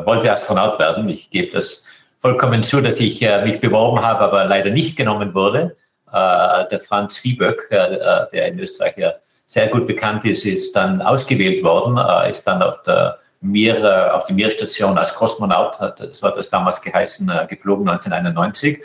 wollte 0.05 0.31
Astronaut 0.31 0.77
werden. 0.79 1.07
Ich 1.09 1.29
gebe 1.29 1.51
das 1.51 1.85
vollkommen 2.19 2.63
zu, 2.63 2.81
dass 2.81 2.99
ich 2.99 3.21
äh, 3.21 3.43
mich 3.43 3.61
beworben 3.61 4.01
habe, 4.01 4.19
aber 4.19 4.45
leider 4.45 4.69
nicht 4.69 4.95
genommen 4.97 5.33
wurde. 5.33 5.75
Der 6.09 6.79
Franz 6.79 7.17
Vieböck, 7.17 7.67
der 7.69 8.47
in 8.47 8.57
Österreich 8.57 8.97
ja 8.97 9.15
sehr 9.45 9.67
gut 9.67 9.87
bekannt 9.87 10.23
ist, 10.23 10.45
ist 10.45 10.73
dann 10.73 11.01
ausgewählt 11.01 11.61
worden, 11.65 11.97
ist 12.29 12.47
dann 12.47 12.61
auf 12.61 12.81
der 12.83 13.19
Mir, 13.41 14.15
auf 14.15 14.25
die 14.25 14.31
Mir-Station 14.31 14.97
als 14.97 15.13
Kosmonaut, 15.13 15.75
so 16.13 16.27
hat 16.27 16.37
das 16.37 16.49
damals 16.49 16.81
geheißen, 16.81 17.29
geflogen 17.49 17.89
1991 17.89 18.77
äh, 18.77 18.81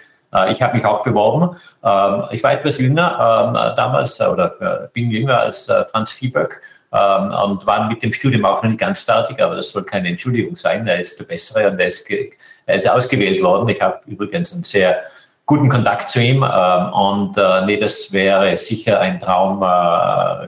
ich 0.50 0.62
habe 0.62 0.74
mich 0.76 0.84
auch 0.84 1.02
beworben. 1.02 1.56
Ähm, 1.84 2.24
ich 2.30 2.42
war 2.42 2.52
etwas 2.52 2.78
jünger 2.78 3.52
ähm, 3.54 3.76
damals 3.76 4.18
äh, 4.18 4.24
oder 4.24 4.54
äh, 4.60 4.88
bin 4.92 5.10
jünger 5.10 5.40
als 5.40 5.70
Franz 5.90 6.12
Viehböck 6.12 6.62
ähm, 6.90 7.34
und 7.44 7.66
war 7.66 7.88
mit 7.88 8.02
dem 8.02 8.12
Studium 8.14 8.46
auch 8.46 8.62
noch 8.62 8.70
nicht 8.70 8.80
ganz 8.80 9.02
fertig, 9.02 9.40
aber 9.42 9.56
das 9.56 9.70
soll 9.70 9.84
keine 9.84 10.08
Entschuldigung 10.08 10.56
sein. 10.56 10.86
Er 10.86 11.00
ist 11.00 11.18
der 11.20 11.24
Bessere 11.24 11.70
und 11.70 11.78
er 11.78 11.88
ist, 11.88 12.08
er 12.10 12.76
ist 12.76 12.88
ausgewählt 12.88 13.42
worden. 13.42 13.68
Ich 13.68 13.82
habe 13.82 14.00
übrigens 14.06 14.54
einen 14.54 14.64
sehr 14.64 15.02
guten 15.44 15.68
Kontakt 15.68 16.08
zu 16.08 16.20
ihm 16.20 16.42
und 16.42 17.36
nee, 17.66 17.76
das 17.76 18.12
wäre 18.12 18.56
sicher 18.56 19.00
ein 19.00 19.20
Traum 19.20 19.60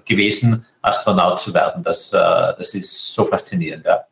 gewesen, 0.06 0.64
Astronaut 0.80 1.40
zu 1.40 1.52
werden. 1.52 1.82
Das, 1.82 2.10
das 2.10 2.74
ist 2.74 3.12
so 3.12 3.24
faszinierend. 3.24 3.84
Ja. 3.84 4.04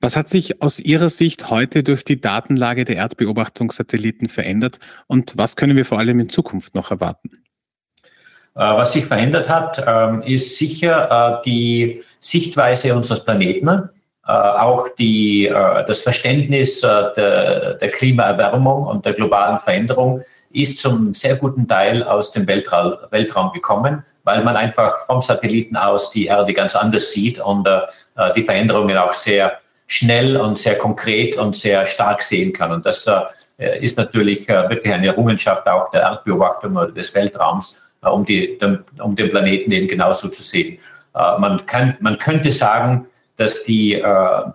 Was 0.00 0.16
hat 0.16 0.28
sich 0.28 0.60
aus 0.62 0.78
Ihrer 0.78 1.08
Sicht 1.08 1.50
heute 1.50 1.82
durch 1.82 2.04
die 2.04 2.20
Datenlage 2.20 2.84
der 2.84 2.96
Erdbeobachtungssatelliten 2.96 4.28
verändert 4.28 4.78
und 5.06 5.36
was 5.36 5.56
können 5.56 5.76
wir 5.76 5.86
vor 5.86 5.98
allem 5.98 6.20
in 6.20 6.28
Zukunft 6.28 6.74
noch 6.74 6.90
erwarten? 6.90 7.30
Äh, 8.56 8.60
was 8.60 8.94
sich 8.94 9.04
verändert 9.04 9.50
hat, 9.50 9.84
ähm, 9.86 10.22
ist 10.22 10.56
sicher 10.56 11.40
äh, 11.40 11.42
die 11.44 12.02
Sichtweise 12.20 12.94
unseres 12.94 13.22
Planeten, 13.22 13.68
äh, 14.26 14.32
auch 14.32 14.88
die, 14.98 15.48
das 15.48 16.00
Verständnis 16.00 16.80
der, 16.80 17.74
der 17.74 17.90
Klimaerwärmung 17.90 18.86
und 18.86 19.04
der 19.04 19.12
globalen 19.12 19.60
Veränderung 19.60 20.22
ist 20.50 20.78
zum 20.78 21.14
sehr 21.14 21.36
guten 21.36 21.68
Teil 21.68 22.02
aus 22.02 22.32
dem 22.32 22.46
Weltraum, 22.46 22.94
Weltraum 23.10 23.52
gekommen, 23.52 24.04
weil 24.24 24.42
man 24.42 24.56
einfach 24.56 25.06
vom 25.06 25.20
Satelliten 25.20 25.76
aus 25.76 26.10
die 26.10 26.26
Erde 26.26 26.52
ganz 26.54 26.74
anders 26.74 27.12
sieht 27.12 27.38
und 27.38 27.68
die 28.34 28.42
Veränderungen 28.42 28.96
auch 28.96 29.12
sehr 29.12 29.60
schnell 29.86 30.36
und 30.36 30.58
sehr 30.58 30.76
konkret 30.78 31.36
und 31.36 31.54
sehr 31.54 31.86
stark 31.86 32.22
sehen 32.22 32.52
kann. 32.52 32.72
Und 32.72 32.86
das 32.86 33.06
äh, 33.58 33.82
ist 33.82 33.96
natürlich 33.96 34.48
äh, 34.48 34.68
wirklich 34.68 34.92
eine 34.92 35.06
Errungenschaft 35.06 35.66
auch 35.66 35.90
der 35.90 36.02
Erdbeobachtung 36.02 36.76
oder 36.76 36.92
des 36.92 37.14
Weltraums, 37.14 37.92
äh, 38.02 38.08
um, 38.08 38.24
die, 38.24 38.58
um 38.98 39.16
den 39.16 39.30
Planeten 39.30 39.72
eben 39.72 39.88
genauso 39.88 40.28
zu 40.28 40.42
sehen. 40.42 40.78
man, 41.14 41.64
kann, 41.64 41.96
man 42.00 42.18
könnte 42.18 42.50
sagen, 42.50 43.06
dass 43.38 43.64
die 43.64 44.02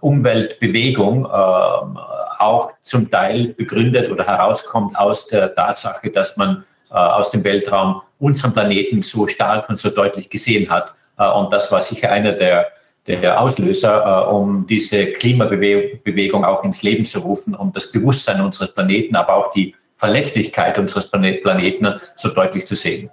Umweltbewegung 0.02 1.26
auch 1.26 2.72
zum 2.84 3.10
Teil 3.10 3.50
begründet 3.50 4.12
oder 4.12 4.26
herauskommt 4.26 4.96
aus 4.96 5.28
der 5.28 5.54
Tatsache, 5.56 6.12
dass 6.12 6.38
man 6.38 6.64
aus 6.90 7.32
dem 7.32 7.44
Weltraum 7.44 8.02
unseren 8.20 8.54
Planeten 8.54 9.02
so 9.02 9.28
stark 9.28 9.70
und 9.70 9.80
so 9.80 9.90
deutlich 9.90 10.30
gesehen 10.30 10.70
hat. 10.70 10.94
und 11.18 11.52
das 11.52 11.72
war 11.72 11.82
sicher 11.82 12.12
einer 12.12 12.34
der 12.34 12.68
der 13.08 13.39
Auslöser, 13.39 14.25
äh, 14.27 14.31
um 14.31 14.67
diese 14.67 15.08
Klimabewegung 15.08 16.46
auch 16.46 16.63
ins 16.63 16.84
Leben 16.84 17.05
zu 17.05 17.20
rufen, 17.20 17.55
um 17.55 17.72
das 17.74 17.91
Bewusstsein 17.91 18.41
unseres 18.41 18.74
Planeten, 18.74 19.15
aber 19.15 19.36
auch 19.36 19.51
die 19.53 19.75
Verletzlichkeit 19.93 20.77
unseres 20.79 21.10
Planeten 21.10 22.00
so 22.15 22.29
deutlich 22.29 22.65
zu 22.65 22.75
sehen. 22.75 23.10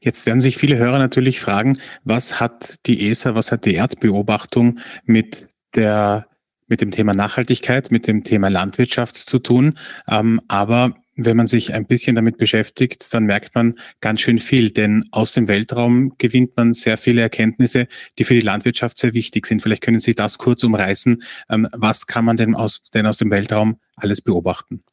Jetzt 0.00 0.24
werden 0.26 0.40
sich 0.40 0.56
viele 0.56 0.76
Hörer 0.76 0.98
natürlich 0.98 1.40
fragen, 1.40 1.78
was 2.04 2.40
hat 2.40 2.76
die 2.86 3.10
ESA, 3.10 3.34
was 3.34 3.50
hat 3.50 3.64
die 3.64 3.74
Erdbeobachtung 3.74 4.78
mit 5.04 5.48
der 5.74 6.26
mit 6.68 6.82
dem 6.82 6.90
Thema 6.90 7.14
Nachhaltigkeit, 7.14 7.90
mit 7.90 8.06
dem 8.06 8.24
Thema 8.24 8.48
Landwirtschaft 8.48 9.16
zu 9.16 9.38
tun. 9.38 9.78
Ähm, 10.06 10.40
aber 10.48 10.94
wenn 11.18 11.36
man 11.36 11.48
sich 11.48 11.74
ein 11.74 11.84
bisschen 11.84 12.14
damit 12.14 12.38
beschäftigt, 12.38 13.12
dann 13.12 13.24
merkt 13.24 13.54
man 13.54 13.74
ganz 14.00 14.20
schön 14.20 14.38
viel, 14.38 14.70
denn 14.70 15.04
aus 15.10 15.32
dem 15.32 15.48
Weltraum 15.48 16.12
gewinnt 16.16 16.56
man 16.56 16.72
sehr 16.72 16.96
viele 16.96 17.22
Erkenntnisse, 17.22 17.88
die 18.18 18.24
für 18.24 18.34
die 18.34 18.40
Landwirtschaft 18.40 18.98
sehr 18.98 19.14
wichtig 19.14 19.46
sind. 19.46 19.60
Vielleicht 19.60 19.82
können 19.82 19.98
Sie 19.98 20.14
das 20.14 20.38
kurz 20.38 20.62
umreißen. 20.62 21.22
Ähm, 21.50 21.68
was 21.72 22.06
kann 22.06 22.24
man 22.24 22.36
denn 22.36 22.54
aus, 22.54 22.82
denn 22.94 23.04
aus 23.06 23.18
dem 23.18 23.30
Weltraum 23.30 23.80
alles 23.96 24.22
beobachten? 24.22 24.84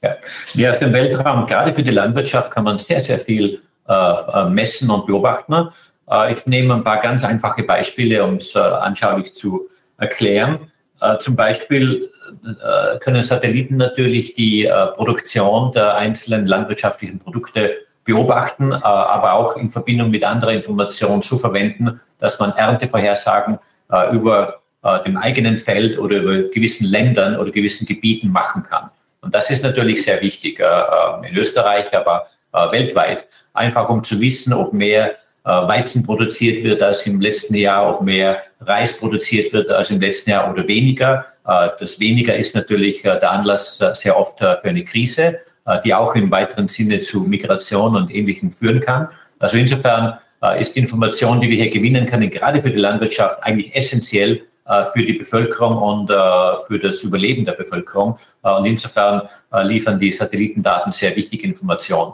Ja. 0.00 0.16
ja, 0.54 0.70
aus 0.70 0.78
dem 0.78 0.92
Weltraum, 0.92 1.46
gerade 1.46 1.74
für 1.74 1.82
die 1.82 1.90
Landwirtschaft, 1.90 2.52
kann 2.52 2.64
man 2.64 2.78
sehr, 2.78 3.00
sehr 3.00 3.18
viel 3.18 3.60
äh, 3.88 3.92
äh 3.92 4.48
messen 4.48 4.88
und 4.90 5.06
beobachten. 5.06 5.70
Äh, 6.08 6.34
ich 6.34 6.46
nehme 6.46 6.74
ein 6.74 6.84
paar 6.84 7.00
ganz 7.00 7.24
einfache 7.24 7.64
Beispiele, 7.64 8.24
um 8.24 8.36
es 8.36 8.54
äh, 8.54 8.60
anschaulich 8.60 9.34
zu 9.34 9.68
erklären. 9.98 10.70
Äh, 11.00 11.18
zum 11.18 11.36
Beispiel 11.36 12.10
äh, 12.44 12.98
können 12.98 13.22
Satelliten 13.22 13.76
natürlich 13.76 14.34
die 14.34 14.64
äh, 14.64 14.86
Produktion 14.88 15.72
der 15.72 15.96
einzelnen 15.96 16.46
landwirtschaftlichen 16.46 17.18
Produkte 17.18 17.76
beobachten, 18.04 18.74
aber 18.74 19.32
auch 19.32 19.56
in 19.56 19.70
Verbindung 19.70 20.10
mit 20.10 20.24
anderen 20.24 20.56
Informationen 20.56 21.22
zu 21.22 21.38
verwenden, 21.38 22.02
dass 22.18 22.38
man 22.38 22.52
Erntevorhersagen 22.52 23.58
über 24.12 24.60
dem 25.06 25.16
eigenen 25.16 25.56
Feld 25.56 25.98
oder 25.98 26.18
über 26.18 26.50
gewissen 26.50 26.86
Ländern 26.86 27.34
oder 27.36 27.50
gewissen 27.50 27.86
Gebieten 27.86 28.28
machen 28.28 28.62
kann. 28.68 28.90
Und 29.22 29.34
das 29.34 29.48
ist 29.48 29.62
natürlich 29.62 30.02
sehr 30.02 30.20
wichtig 30.20 30.60
in 31.22 31.34
Österreich, 31.34 31.96
aber 31.96 32.26
weltweit, 32.52 33.26
einfach 33.54 33.88
um 33.88 34.04
zu 34.04 34.20
wissen, 34.20 34.52
ob 34.52 34.74
mehr 34.74 35.14
Weizen 35.44 36.02
produziert 36.02 36.64
wird 36.64 36.82
als 36.82 37.06
im 37.06 37.20
letzten 37.20 37.54
Jahr, 37.54 37.94
ob 37.94 38.00
mehr 38.00 38.42
Reis 38.60 38.96
produziert 38.96 39.52
wird 39.52 39.70
als 39.70 39.90
im 39.90 40.00
letzten 40.00 40.30
Jahr 40.30 40.50
oder 40.50 40.66
weniger. 40.66 41.26
Äh, 41.46 41.68
das 41.78 42.00
weniger 42.00 42.34
ist 42.34 42.54
natürlich 42.54 43.04
äh, 43.04 43.20
der 43.20 43.30
Anlass 43.30 43.78
sehr 43.94 44.18
oft 44.18 44.38
für 44.38 44.64
eine 44.64 44.84
Krise, 44.84 45.40
die 45.82 45.94
auch 45.94 46.14
im 46.14 46.30
weiteren 46.30 46.68
Sinne 46.68 47.00
zu 47.00 47.22
Migration 47.22 47.96
und 47.96 48.14
Ähnlichem 48.14 48.50
führen 48.50 48.80
kann. 48.80 49.08
Also 49.38 49.56
insofern 49.56 50.18
ist 50.58 50.76
die 50.76 50.80
Information, 50.80 51.40
die 51.40 51.48
wir 51.48 51.56
hier 51.56 51.70
gewinnen 51.70 52.04
können, 52.04 52.28
gerade 52.28 52.60
für 52.60 52.70
die 52.70 52.76
Landwirtschaft 52.76 53.42
eigentlich 53.42 53.74
essentiell 53.74 54.42
für 54.92 55.02
die 55.02 55.14
Bevölkerung 55.14 55.78
und 55.78 56.08
für 56.66 56.78
das 56.78 57.02
Überleben 57.02 57.46
der 57.46 57.52
Bevölkerung. 57.52 58.18
Und 58.42 58.66
insofern 58.66 59.22
liefern 59.62 59.98
die 59.98 60.12
Satellitendaten 60.12 60.92
sehr 60.92 61.16
wichtige 61.16 61.46
Informationen. 61.46 62.12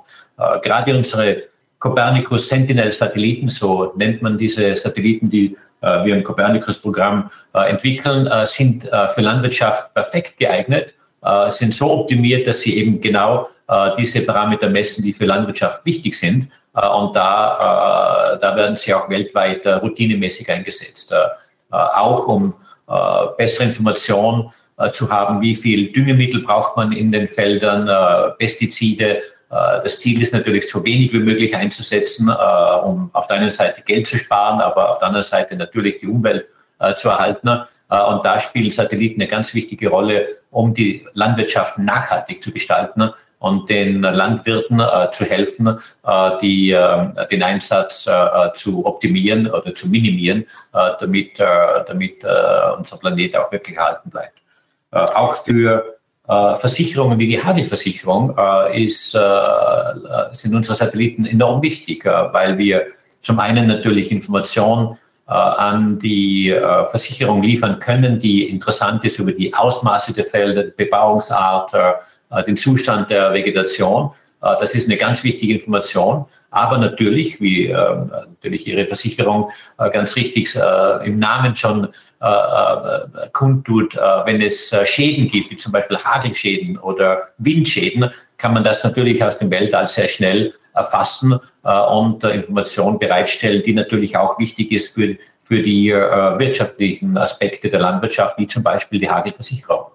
Gerade 0.62 0.96
unsere 0.96 1.42
Copernicus 1.80 2.48
Sentinel 2.48 2.92
Satelliten, 2.92 3.48
so 3.48 3.92
nennt 3.96 4.22
man 4.22 4.38
diese 4.38 4.76
Satelliten, 4.76 5.28
die 5.28 5.56
äh, 5.80 6.04
wir 6.04 6.14
im 6.14 6.22
Copernicus-Programm 6.22 7.30
äh, 7.54 7.70
entwickeln, 7.70 8.26
äh, 8.26 8.46
sind 8.46 8.84
äh, 8.84 9.08
für 9.08 9.22
Landwirtschaft 9.22 9.92
perfekt 9.94 10.36
geeignet, 10.36 10.92
äh, 11.22 11.50
sind 11.50 11.74
so 11.74 11.90
optimiert, 11.90 12.46
dass 12.46 12.60
sie 12.60 12.76
eben 12.76 13.00
genau 13.00 13.48
äh, 13.66 13.90
diese 13.98 14.20
Parameter 14.20 14.68
messen, 14.68 15.02
die 15.02 15.14
für 15.14 15.24
Landwirtschaft 15.24 15.84
wichtig 15.84 16.14
sind. 16.18 16.48
und 16.72 17.16
da, 17.16 18.38
da 18.40 18.54
werden 18.54 18.76
sie 18.76 18.94
auch 18.94 19.10
weltweit 19.10 19.66
routinemäßig 19.66 20.48
eingesetzt. 20.48 21.12
auch 21.68 22.28
um 22.28 22.54
bessere 23.36 23.64
Informationen 23.64 24.52
zu 24.92 25.10
haben, 25.10 25.40
wie 25.40 25.56
viel 25.56 25.92
Düngemittel 25.92 26.42
braucht 26.42 26.76
man 26.76 26.92
in 26.92 27.10
den 27.10 27.26
Feldern, 27.26 27.90
Pestizide, 28.38 29.20
das 29.50 29.98
Ziel 29.98 30.22
ist 30.22 30.32
natürlich, 30.32 30.68
so 30.68 30.84
wenig 30.84 31.12
wie 31.12 31.18
möglich 31.18 31.56
einzusetzen, 31.56 32.28
äh, 32.28 32.76
um 32.84 33.10
auf 33.12 33.26
der 33.26 33.36
einen 33.36 33.50
Seite 33.50 33.82
Geld 33.82 34.06
zu 34.06 34.16
sparen, 34.16 34.60
aber 34.60 34.90
auf 34.90 35.00
der 35.00 35.08
anderen 35.08 35.26
Seite 35.26 35.56
natürlich 35.56 35.98
die 35.98 36.06
Umwelt 36.06 36.46
äh, 36.78 36.94
zu 36.94 37.08
erhalten. 37.08 37.48
Und 37.88 38.24
da 38.24 38.38
spielen 38.38 38.70
Satelliten 38.70 39.20
eine 39.20 39.28
ganz 39.28 39.52
wichtige 39.52 39.88
Rolle, 39.88 40.28
um 40.52 40.72
die 40.72 41.04
Landwirtschaft 41.14 41.76
nachhaltig 41.76 42.40
zu 42.40 42.52
gestalten 42.52 43.10
und 43.40 43.68
den 43.68 44.02
Landwirten 44.02 44.80
zu 45.10 45.24
helfen, 45.24 45.80
die, 46.40 46.68
den 47.32 47.42
Einsatz 47.42 48.08
zu 48.54 48.86
optimieren 48.86 49.50
oder 49.50 49.74
zu 49.74 49.88
minimieren, 49.88 50.46
damit, 51.00 51.40
damit 51.40 52.24
unser 52.78 52.96
Planet 52.98 53.38
auch 53.38 53.50
wirklich 53.50 53.76
erhalten 53.76 54.10
bleibt. 54.10 54.38
Auch 54.92 55.34
für 55.34 55.84
äh, 55.84 55.99
Versicherungen 56.30 57.18
wie 57.18 57.26
die 57.26 57.42
Hagelversicherung 57.42 58.36
äh, 58.38 58.84
ist, 58.84 59.16
äh, 59.16 59.18
sind 60.32 60.54
unsere 60.54 60.76
Satelliten 60.76 61.26
enorm 61.26 61.60
wichtig, 61.60 62.04
weil 62.04 62.56
wir 62.56 62.86
zum 63.18 63.40
einen 63.40 63.66
natürlich 63.66 64.10
Informationen 64.10 64.96
an 65.26 65.98
die 66.00 66.52
Versicherung 66.90 67.40
liefern 67.40 67.78
können, 67.78 68.18
die 68.18 68.48
interessant 68.48 69.04
ist 69.04 69.20
über 69.20 69.30
die 69.30 69.54
Ausmaße 69.54 70.12
der 70.12 70.24
Felder, 70.24 70.64
die 70.64 70.72
Bebauungsart, 70.72 71.72
den 72.48 72.56
Zustand 72.56 73.10
der 73.10 73.32
Vegetation. 73.32 74.10
Das 74.40 74.74
ist 74.74 74.88
eine 74.88 74.96
ganz 74.96 75.22
wichtige 75.22 75.52
Information. 75.52 76.24
Aber 76.50 76.78
natürlich, 76.78 77.40
wie 77.40 77.66
äh, 77.66 77.74
natürlich 77.74 78.66
Ihre 78.66 78.86
Versicherung 78.86 79.50
äh, 79.78 79.88
ganz 79.90 80.16
richtig 80.16 80.54
äh, 80.56 81.06
im 81.06 81.18
Namen 81.18 81.54
schon 81.54 81.88
äh, 82.20 82.26
äh, 82.26 83.28
kundtut, 83.32 83.94
äh, 83.94 83.98
wenn 83.98 84.40
es 84.40 84.74
Schäden 84.84 85.28
gibt, 85.28 85.50
wie 85.50 85.56
zum 85.56 85.72
Beispiel 85.72 85.96
Hagelschäden 85.96 86.76
oder 86.78 87.28
Windschäden, 87.38 88.10
kann 88.36 88.52
man 88.52 88.64
das 88.64 88.82
natürlich 88.82 89.22
aus 89.22 89.38
dem 89.38 89.50
Weltall 89.50 89.86
sehr 89.86 90.08
schnell 90.08 90.54
erfassen 90.72 91.38
und 91.62 92.24
Informationen 92.24 92.98
bereitstellen, 92.98 93.62
die 93.66 93.74
natürlich 93.74 94.16
auch 94.16 94.38
wichtig 94.38 94.72
ist 94.72 94.94
für, 94.94 95.16
für 95.42 95.60
die 95.60 95.90
wirtschaftlichen 95.90 97.18
Aspekte 97.18 97.68
der 97.68 97.80
Landwirtschaft, 97.80 98.38
wie 98.38 98.46
zum 98.46 98.62
Beispiel 98.62 99.00
die 99.00 99.10
Hagelversicherung. 99.10 99.90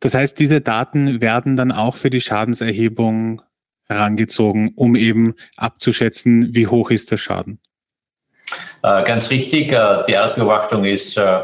Das 0.00 0.14
heißt, 0.14 0.38
diese 0.38 0.60
Daten 0.60 1.20
werden 1.20 1.56
dann 1.56 1.72
auch 1.72 1.96
für 1.96 2.10
die 2.10 2.20
Schadenserhebung 2.20 3.42
herangezogen, 3.86 4.72
um 4.76 4.94
eben 4.94 5.34
abzuschätzen, 5.56 6.54
wie 6.54 6.66
hoch 6.66 6.90
ist 6.90 7.10
der 7.10 7.16
Schaden. 7.16 7.60
Äh, 8.82 9.02
ganz 9.04 9.30
richtig, 9.30 9.72
äh, 9.72 10.04
die 10.06 10.12
Erdbeobachtung 10.12 10.84
ist 10.84 11.16
äh, 11.16 11.40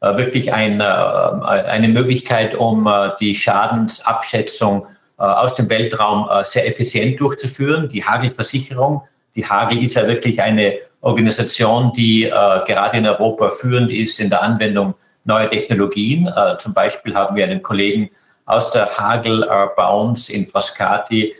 wirklich 0.00 0.52
ein, 0.52 0.80
eine 0.80 1.88
Möglichkeit, 1.88 2.54
um 2.54 2.88
die 3.18 3.34
Schadensabschätzung 3.34 4.86
aus 5.16 5.56
dem 5.56 5.68
Weltraum 5.68 6.28
sehr 6.44 6.68
effizient 6.68 7.18
durchzuführen. 7.18 7.88
Die 7.88 8.04
Hagelversicherung, 8.04 9.02
die 9.34 9.44
Hagel 9.44 9.82
ist 9.82 9.94
ja 9.94 10.06
wirklich 10.06 10.40
eine 10.40 10.78
Organisation, 11.00 11.92
die 11.94 12.30
gerade 12.30 12.98
in 12.98 13.08
Europa 13.08 13.50
führend 13.50 13.90
ist 13.90 14.20
in 14.20 14.30
der 14.30 14.40
Anwendung 14.40 14.94
neuer 15.24 15.50
Technologien. 15.50 16.28
Zum 16.58 16.74
Beispiel 16.74 17.14
haben 17.14 17.36
wir 17.36 17.44
einen 17.44 17.62
Kollegen 17.62 18.10
aus 18.46 18.70
der 18.72 18.86
Hagel 18.96 19.46
bei 19.76 19.88
uns 19.88 20.28
in 20.28 20.46
Frascati 20.46 21.34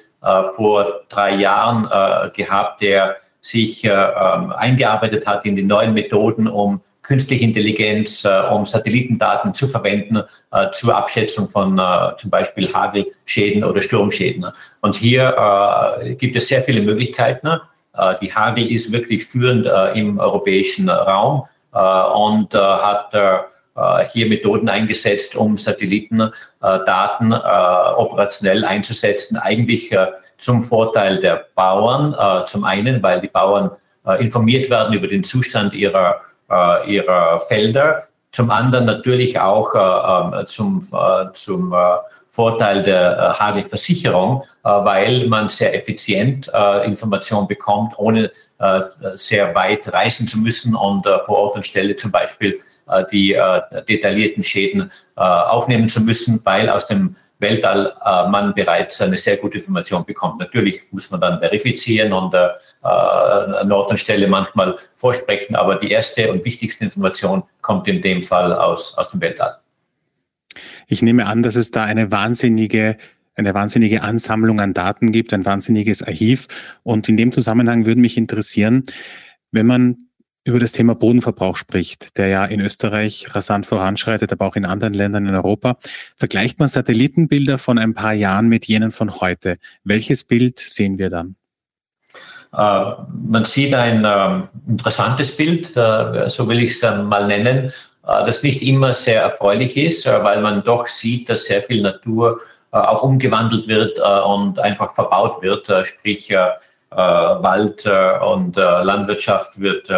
vor 0.55 1.01
drei 1.09 1.37
Jahren 1.37 1.89
gehabt, 2.35 2.83
der 2.83 3.17
sich 3.41 3.85
äh, 3.85 3.89
ähm, 3.89 4.53
eingearbeitet 4.53 5.27
hat 5.27 5.45
in 5.47 5.57
die 5.57 5.63
neuen 5.63 5.95
Methoden, 5.95 6.49
um 6.49 6.81
künstliche 7.03 7.45
Intelligenz, 7.45 8.29
um 8.53 8.67
Satellitendaten 8.67 9.55
zu 9.55 9.67
verwenden 9.67 10.25
zur 10.73 10.95
Abschätzung 10.95 11.49
von 11.49 11.81
zum 12.19 12.29
Beispiel 12.29 12.71
Hagelschäden 12.71 13.65
oder 13.65 13.81
Sturmschäden. 13.81 14.45
Und 14.83 14.95
hier 14.95 16.15
gibt 16.19 16.37
es 16.37 16.49
sehr 16.49 16.63
viele 16.65 16.83
Möglichkeiten. 16.83 17.61
die 18.21 18.31
Hagel 18.31 18.71
ist 18.71 18.93
wirklich 18.93 19.25
führend 19.25 19.67
im 19.97 20.19
europäischen 20.19 20.91
Raum 20.91 21.45
und 21.73 22.53
hat 22.53 23.15
hier 24.11 24.27
Methoden 24.27 24.69
eingesetzt, 24.69 25.37
um 25.37 25.57
Satellitendaten 25.57 27.33
operationell 27.33 28.65
einzusetzen, 28.65 29.37
eigentlich 29.37 29.95
zum 30.39 30.63
Vorteil 30.63 31.19
der 31.21 31.47
Bauern. 31.55 32.15
Äh, 32.15 32.47
zum 32.47 32.65
einen, 32.65 33.03
weil 33.03 33.21
die 33.21 33.29
Bauern 33.29 33.73
äh, 34.07 34.23
informiert 34.23 34.71
werden 34.71 34.95
über 34.95 35.09
den 35.09 35.25
Zustand 35.25 35.75
ihrer, 35.75 36.21
äh, 36.51 36.95
ihrer 36.95 37.41
Felder. 37.41 38.05
Zum 38.33 38.51
anderen 38.51 38.87
natürlich 38.87 39.41
auch 39.41 39.75
ähm, 39.75 40.47
zum, 40.47 40.87
zum 41.33 41.75
Vorteil 42.29 42.83
der 42.83 43.37
Hagelversicherung, 43.39 44.45
weil 44.63 45.27
man 45.29 45.49
sehr 45.49 45.75
effizient 45.75 46.53
Informationen 46.85 47.49
bekommt, 47.49 47.95
ohne 47.97 48.31
sehr 49.15 49.55
weit 49.55 49.91
reisen 49.91 50.29
zu 50.29 50.39
müssen 50.41 50.77
und 50.77 51.07
vor 51.25 51.39
Ort 51.39 51.57
und 51.57 51.67
Stelle 51.67 51.97
zum 51.97 52.13
Beispiel 52.13 52.61
die 53.12 53.37
detaillierten 53.88 54.42
Schäden 54.42 54.90
aufnehmen 55.14 55.88
zu 55.88 56.00
müssen, 56.00 56.40
weil 56.45 56.68
aus 56.68 56.87
dem 56.87 57.16
Weltall 57.38 57.92
äh, 58.04 58.28
man 58.28 58.54
bereits 58.54 59.00
eine 59.00 59.16
sehr 59.16 59.37
gute 59.37 59.59
Information 59.59 60.04
bekommt. 60.04 60.40
Natürlich 60.40 60.83
muss 60.90 61.11
man 61.11 61.21
dann 61.21 61.38
verifizieren 61.38 62.12
und 62.12 62.35
äh, 62.35 62.49
an 62.83 63.71
Ort 63.71 63.90
und 63.90 63.99
Stelle 63.99 64.26
manchmal 64.26 64.76
vorsprechen, 64.95 65.57
aber 65.57 65.76
die 65.76 65.90
erste 65.90 66.30
und 66.33 66.45
wichtigste 66.45 66.85
Information 66.85 67.45
kommt 67.62 67.87
in 67.88 68.02
dem 68.02 68.23
Fall 68.23 68.52
aus, 68.52 68.97
aus 68.99 69.11
dem 69.11 69.21
Weltall. 69.21 69.59
Ich 70.88 71.02
nehme 71.02 71.26
an, 71.26 71.42
dass 71.42 71.54
es 71.54 71.71
da 71.71 71.85
eine 71.85 72.11
wahnsinnige 72.11 72.97
eine 73.37 73.54
wahnsinnige 73.54 74.02
Ansammlung 74.02 74.59
an 74.59 74.75
Daten 74.75 75.12
gibt, 75.12 75.33
ein 75.33 75.45
wahnsinniges 75.45 76.02
Archiv. 76.02 76.49
Und 76.83 77.09
in 77.09 77.16
dem 77.16 77.30
Zusammenhang 77.30 77.87
würde 77.87 78.00
mich 78.00 78.16
interessieren, 78.16 78.83
wenn 79.52 79.64
man 79.64 79.97
über 80.49 80.59
das 80.59 80.73
Thema 80.73 80.95
Bodenverbrauch 80.95 81.57
spricht, 81.57 82.17
der 82.17 82.28
ja 82.28 82.45
in 82.47 82.61
Österreich 82.61 83.35
rasant 83.35 83.67
voranschreitet, 83.67 84.33
aber 84.33 84.47
auch 84.47 84.57
in 84.57 84.64
anderen 84.64 84.95
Ländern 84.95 85.26
in 85.26 85.35
Europa, 85.35 85.76
vergleicht 86.17 86.59
man 86.59 86.69
Satellitenbilder 86.69 87.59
von 87.59 87.78
ein 87.78 87.93
paar 87.93 88.14
Jahren 88.14 88.49
mit 88.49 88.64
jenen 88.64 88.90
von 88.90 89.21
heute. 89.21 89.57
Welches 89.85 90.25
Bild 90.25 90.59
sehen 90.59 90.97
wir 90.97 91.11
dann? 91.11 91.37
Äh, 92.55 92.93
man 93.28 93.45
sieht 93.45 93.75
ein 93.75 94.07
äh, 94.07 94.40
interessantes 94.67 95.37
Bild, 95.37 95.67
so 95.67 96.49
will 96.49 96.62
ich 96.62 96.83
es 96.83 96.83
mal 96.83 97.26
nennen, 97.26 97.67
äh, 97.67 98.25
das 98.25 98.43
nicht 98.43 98.62
immer 98.62 98.95
sehr 98.95 99.21
erfreulich 99.21 99.76
ist, 99.76 100.07
äh, 100.07 100.25
weil 100.25 100.40
man 100.40 100.64
doch 100.64 100.87
sieht, 100.87 101.28
dass 101.28 101.45
sehr 101.45 101.62
viel 101.62 101.83
Natur 101.83 102.40
auch 102.71 103.02
umgewandelt 103.02 103.67
wird 103.67 103.99
und 103.99 104.59
einfach 104.59 104.95
verbaut 104.95 105.40
wird, 105.40 105.71
sprich 105.87 106.31
Wald 106.90 107.87
und 107.87 108.57
Landwirtschaft 108.57 109.59
wird 109.59 109.90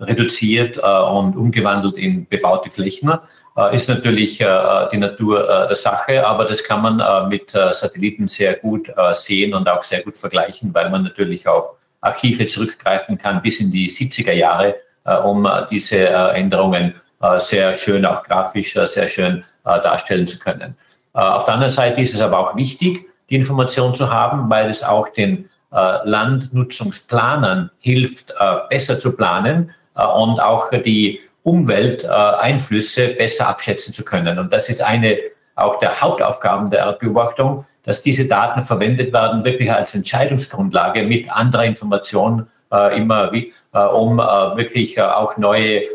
reduziert 0.00 0.76
äh, 0.76 0.80
und 0.80 1.36
umgewandelt 1.36 1.96
in 1.96 2.26
bebaute 2.26 2.70
Flächen. 2.70 3.12
Äh, 3.56 3.74
ist 3.74 3.88
natürlich 3.88 4.40
äh, 4.40 4.88
die 4.92 4.98
Natur 4.98 5.66
der 5.68 5.76
Sache, 5.76 6.26
aber 6.26 6.44
das 6.44 6.64
kann 6.64 6.82
man 6.82 7.28
mit 7.28 7.50
Satelliten 7.50 8.28
sehr 8.28 8.54
gut 8.54 8.88
sehen 9.14 9.54
und 9.54 9.68
auch 9.68 9.82
sehr 9.82 10.02
gut 10.02 10.16
vergleichen, 10.16 10.74
weil 10.74 10.90
man 10.90 11.02
natürlich 11.02 11.46
auf 11.48 11.76
Archive 12.00 12.46
zurückgreifen 12.46 13.18
kann 13.18 13.42
bis 13.42 13.60
in 13.60 13.70
die 13.70 13.88
70er 13.88 14.32
Jahre, 14.32 14.76
um 15.24 15.48
diese 15.70 16.08
Änderungen 16.08 16.94
sehr 17.38 17.74
schön, 17.74 18.04
auch 18.04 18.22
grafisch 18.22 18.74
sehr 18.74 19.08
schön 19.08 19.44
darstellen 19.64 20.26
zu 20.26 20.38
können. 20.38 20.76
Auf 21.12 21.46
der 21.46 21.54
anderen 21.54 21.72
Seite 21.72 22.00
ist 22.00 22.14
es 22.14 22.20
aber 22.20 22.38
auch 22.38 22.56
wichtig, 22.56 23.06
die 23.30 23.36
Information 23.36 23.94
zu 23.94 24.12
haben, 24.12 24.48
weil 24.50 24.68
es 24.68 24.84
auch 24.84 25.08
den 25.08 25.48
Landnutzungsplanern 25.70 27.70
hilft, 27.80 28.34
besser 28.68 28.98
zu 28.98 29.16
planen 29.16 29.72
und 29.96 30.40
auch 30.40 30.70
die 30.70 31.20
Umwelteinflüsse 31.42 33.08
besser 33.08 33.48
abschätzen 33.48 33.94
zu 33.94 34.04
können. 34.04 34.38
Und 34.38 34.52
das 34.52 34.68
ist 34.68 34.82
eine 34.82 35.18
auch 35.56 35.78
der 35.78 36.00
Hauptaufgaben 36.00 36.70
der 36.70 36.80
Erdbeobachtung, 36.80 37.64
dass 37.82 38.02
diese 38.02 38.28
Daten 38.28 38.62
verwendet 38.62 39.12
werden, 39.12 39.44
wirklich 39.44 39.72
als 39.72 39.94
Entscheidungsgrundlage 39.94 41.02
mit 41.02 41.30
anderer 41.30 41.64
Information 41.64 42.46
äh, 42.72 42.96
immer, 42.96 43.32
wie, 43.32 43.52
äh, 43.72 43.78
um 43.78 44.18
äh, 44.18 44.22
wirklich 44.56 44.98
äh, 44.98 45.02
auch 45.02 45.36
neue 45.38 45.82
äh, 45.82 45.86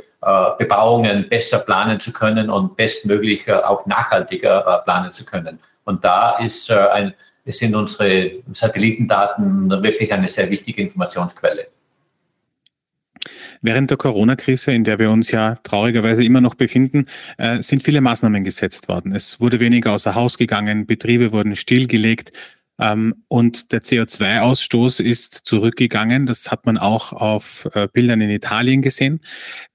Bebauungen 0.58 1.30
besser 1.30 1.60
planen 1.60 2.00
zu 2.00 2.12
können 2.12 2.50
und 2.50 2.76
bestmöglich 2.76 3.52
auch 3.52 3.86
nachhaltiger 3.86 4.82
planen 4.86 5.12
zu 5.12 5.26
können. 5.26 5.60
Und 5.84 6.04
da 6.06 6.38
ist 6.38 6.72
ein, 6.72 7.14
sind 7.46 7.76
unsere 7.76 8.32
Satellitendaten 8.54 9.70
wirklich 9.84 10.14
eine 10.14 10.30
sehr 10.30 10.50
wichtige 10.50 10.82
Informationsquelle. 10.82 11.68
Während 13.63 13.91
der 13.91 13.97
Corona-Krise, 13.97 14.71
in 14.71 14.84
der 14.84 14.97
wir 14.97 15.12
uns 15.12 15.30
ja 15.30 15.58
traurigerweise 15.63 16.24
immer 16.24 16.41
noch 16.41 16.56
befinden, 16.56 17.06
äh, 17.38 17.62
sind 17.62 17.84
viele 17.84 18.02
Maßnahmen 18.02 18.43
gesetzt 18.43 18.88
worden. 18.88 19.13
Es 19.13 19.39
wurde 19.39 19.60
weniger 19.60 19.91
außer 19.91 20.15
Haus 20.15 20.39
gegangen, 20.39 20.88
Betriebe 20.88 21.32
wurden 21.32 21.56
stillgelegt 21.56 22.32
ähm, 22.80 23.24
und 23.28 23.71
der 23.71 23.84
CO2-Ausstoß 23.84 25.04
ist 25.04 25.36
zurückgegangen. 25.45 26.26
Das 26.26 26.50
hat 26.50 26.65
man 26.65 26.80
auch 26.80 27.13
auf 27.13 27.69
äh, 27.76 27.88
Bildern 27.88 28.21
in 28.21 28.32
Italien 28.32 28.82
gesehen. 28.82 29.21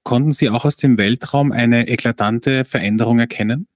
Konnten 0.03 0.33
Sie 0.33 0.49
auch 0.49 0.65
aus 0.65 0.75
dem 0.75 0.97
Weltraum 0.97 1.53
eine 1.53 1.87
eklatante 1.87 2.65
Veränderung 2.65 3.19
erkennen? 3.19 3.67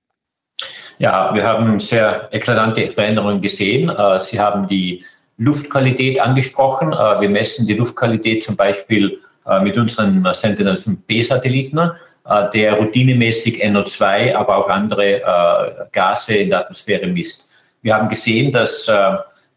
Ja, 0.99 1.33
wir 1.33 1.45
haben 1.45 1.79
sehr 1.79 2.27
eklatante 2.33 2.91
Veränderungen 2.91 3.41
gesehen. 3.41 3.87
Äh, 3.87 4.21
Sie 4.21 4.41
haben 4.41 4.67
die 4.67 5.05
Luftqualität 5.37 6.19
angesprochen. 6.19 6.91
Wir 6.91 7.29
messen 7.29 7.65
die 7.65 7.73
Luftqualität 7.73 8.43
zum 8.43 8.55
Beispiel 8.55 9.07
äh, 9.13 9.30
mit 9.61 9.77
unseren 9.77 10.25
Sentinel-5B-Satelliten, 10.33 11.91
äh, 12.25 12.49
der 12.51 12.75
routinemäßig 12.75 13.63
NO2, 13.63 14.35
aber 14.35 14.57
auch 14.57 14.69
andere 14.69 15.21
äh, 15.21 15.85
Gase 15.91 16.35
in 16.35 16.49
der 16.49 16.59
Atmosphäre 16.59 17.07
misst. 17.07 17.49
Wir 17.81 17.95
haben 17.95 18.09
gesehen, 18.09 18.51
dass 18.51 18.87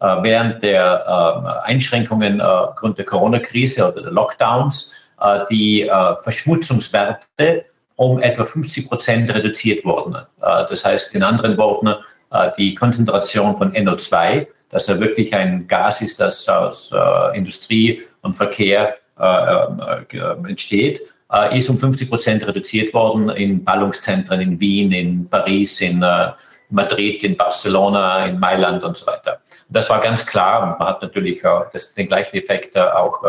während 0.01 0.63
der 0.63 1.63
Einschränkungen 1.65 2.41
aufgrund 2.41 2.97
der 2.97 3.05
Corona-Krise 3.05 3.87
oder 3.87 4.01
der 4.01 4.13
Lockdowns 4.13 4.95
die 5.51 5.91
Verschmutzungswerte 6.23 7.67
um 7.97 8.23
etwa 8.23 8.45
50 8.45 8.89
Prozent 8.89 9.29
reduziert 9.29 9.85
wurden. 9.85 10.17
Das 10.41 10.87
heißt, 10.87 11.15
in 11.15 11.23
anderen 11.23 11.59
Worten, 11.59 11.95
die 12.57 12.75
Konzentration 12.75 13.57
von 13.57 13.75
NO2, 13.75 14.47
dass 14.71 14.89
er 14.89 15.01
wirklich 15.01 15.35
ein 15.35 15.69
Gas 15.69 16.01
ist, 16.01 16.19
das 16.19 16.49
aus 16.49 16.91
Industrie 17.35 18.03
und 18.23 18.35
Verkehr 18.35 18.89
äh, 18.89 18.93
äh, 18.93 19.04
entsteht, 19.17 21.01
äh, 21.33 21.57
ist 21.57 21.71
um 21.71 21.79
50 21.79 22.09
Prozent 22.09 22.47
reduziert 22.47 22.93
worden 22.95 23.31
in 23.31 23.65
Ballungszentren 23.65 24.41
in 24.41 24.61
Wien, 24.61 24.93
in 24.93 25.29
Paris, 25.29 25.81
in 25.81 26.05
Madrid, 26.71 27.23
in 27.23 27.37
Barcelona, 27.37 28.27
in 28.27 28.39
Mailand 28.39 28.83
und 28.83 28.97
so 28.97 29.07
weiter. 29.07 29.41
das 29.69 29.89
war 29.91 30.01
ganz 30.01 30.27
klar. 30.27 30.77
Man 30.79 30.89
hat 30.89 31.03
natürlich 31.03 31.43
das, 31.73 31.95
den 31.95 32.09
gleichen 32.09 32.37
Effekt 32.37 32.77
auch 32.77 33.23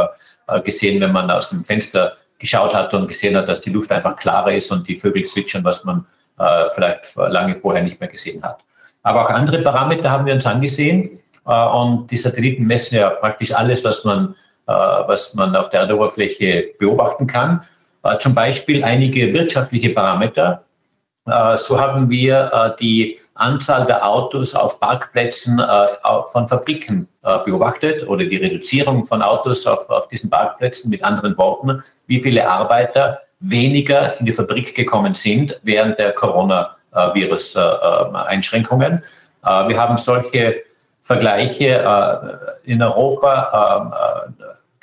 gesehen, 0.64 1.02
wenn 1.02 1.12
man 1.12 1.30
aus 1.30 1.50
dem 1.50 1.64
Fenster 1.64 2.18
geschaut 2.40 2.74
hat 2.74 2.94
und 2.94 3.08
gesehen 3.08 3.36
hat, 3.36 3.48
dass 3.48 3.62
die 3.62 3.70
Luft 3.70 3.92
einfach 3.92 4.16
klarer 4.16 4.54
ist 4.54 4.72
und 4.72 4.88
die 4.88 4.96
Vögel 4.96 5.24
zwitschern, 5.24 5.64
was 5.64 5.84
man 5.84 6.06
vielleicht 6.74 7.16
lange 7.16 7.56
vorher 7.56 7.84
nicht 7.84 8.00
mehr 8.00 8.10
gesehen 8.10 8.42
hat. 8.44 8.60
Aber 9.04 9.26
auch 9.26 9.30
andere 9.30 9.62
Parameter 9.62 10.10
haben 10.10 10.26
wir 10.26 10.34
uns 10.34 10.46
angesehen. 10.46 11.20
und 11.46 12.08
die 12.10 12.18
Satelliten 12.18 12.66
messen 12.66 12.98
ja 12.98 13.10
praktisch 13.12 13.54
alles, 13.54 13.84
was 13.84 14.04
man 14.04 14.30
äh, 14.30 14.36
was 14.66 15.36
man 15.36 15.56
auf 15.56 15.70
der 15.70 15.82
Erdoberfläche 15.82 16.72
beobachten 16.80 17.28
kann. 17.28 17.62
Äh, 18.06 18.20
zum 18.20 18.36
Beispiel 18.36 18.84
einige 18.84 19.34
wirtschaftliche 19.34 19.90
Parameter. 19.90 20.64
Äh, 21.26 21.58
so 21.58 21.80
haben 21.80 22.08
wir 22.10 22.76
die 22.80 23.18
Anzahl 23.34 23.86
der 23.86 24.08
Autos 24.08 24.54
auf 24.56 24.80
Parkplätzen 24.80 25.62
von 26.32 26.48
Fabriken 26.48 27.10
beobachtet 27.44 28.08
oder 28.08 28.24
die 28.24 28.38
Reduzierung 28.38 29.06
von 29.06 29.22
Autos 29.22 29.68
auf, 29.68 29.90
auf 29.90 30.08
diesen 30.08 30.30
Parkplätzen. 30.30 30.90
Mit 30.90 31.04
anderen 31.04 31.38
Worten, 31.38 31.84
wie 32.08 32.22
viele 32.22 32.50
Arbeiter 32.50 33.20
weniger 33.42 34.18
in 34.22 34.26
die 34.26 34.32
Fabrik 34.32 34.74
gekommen 34.74 35.16
sind 35.16 35.60
während 35.64 36.00
der 36.00 36.14
Coronavirus-Einschränkungen. 36.14 39.04
Wir 39.42 39.78
haben 39.78 39.98
solche 39.98 40.64
Vergleiche 41.04 42.40
in 42.64 42.82
Europa 42.82 44.32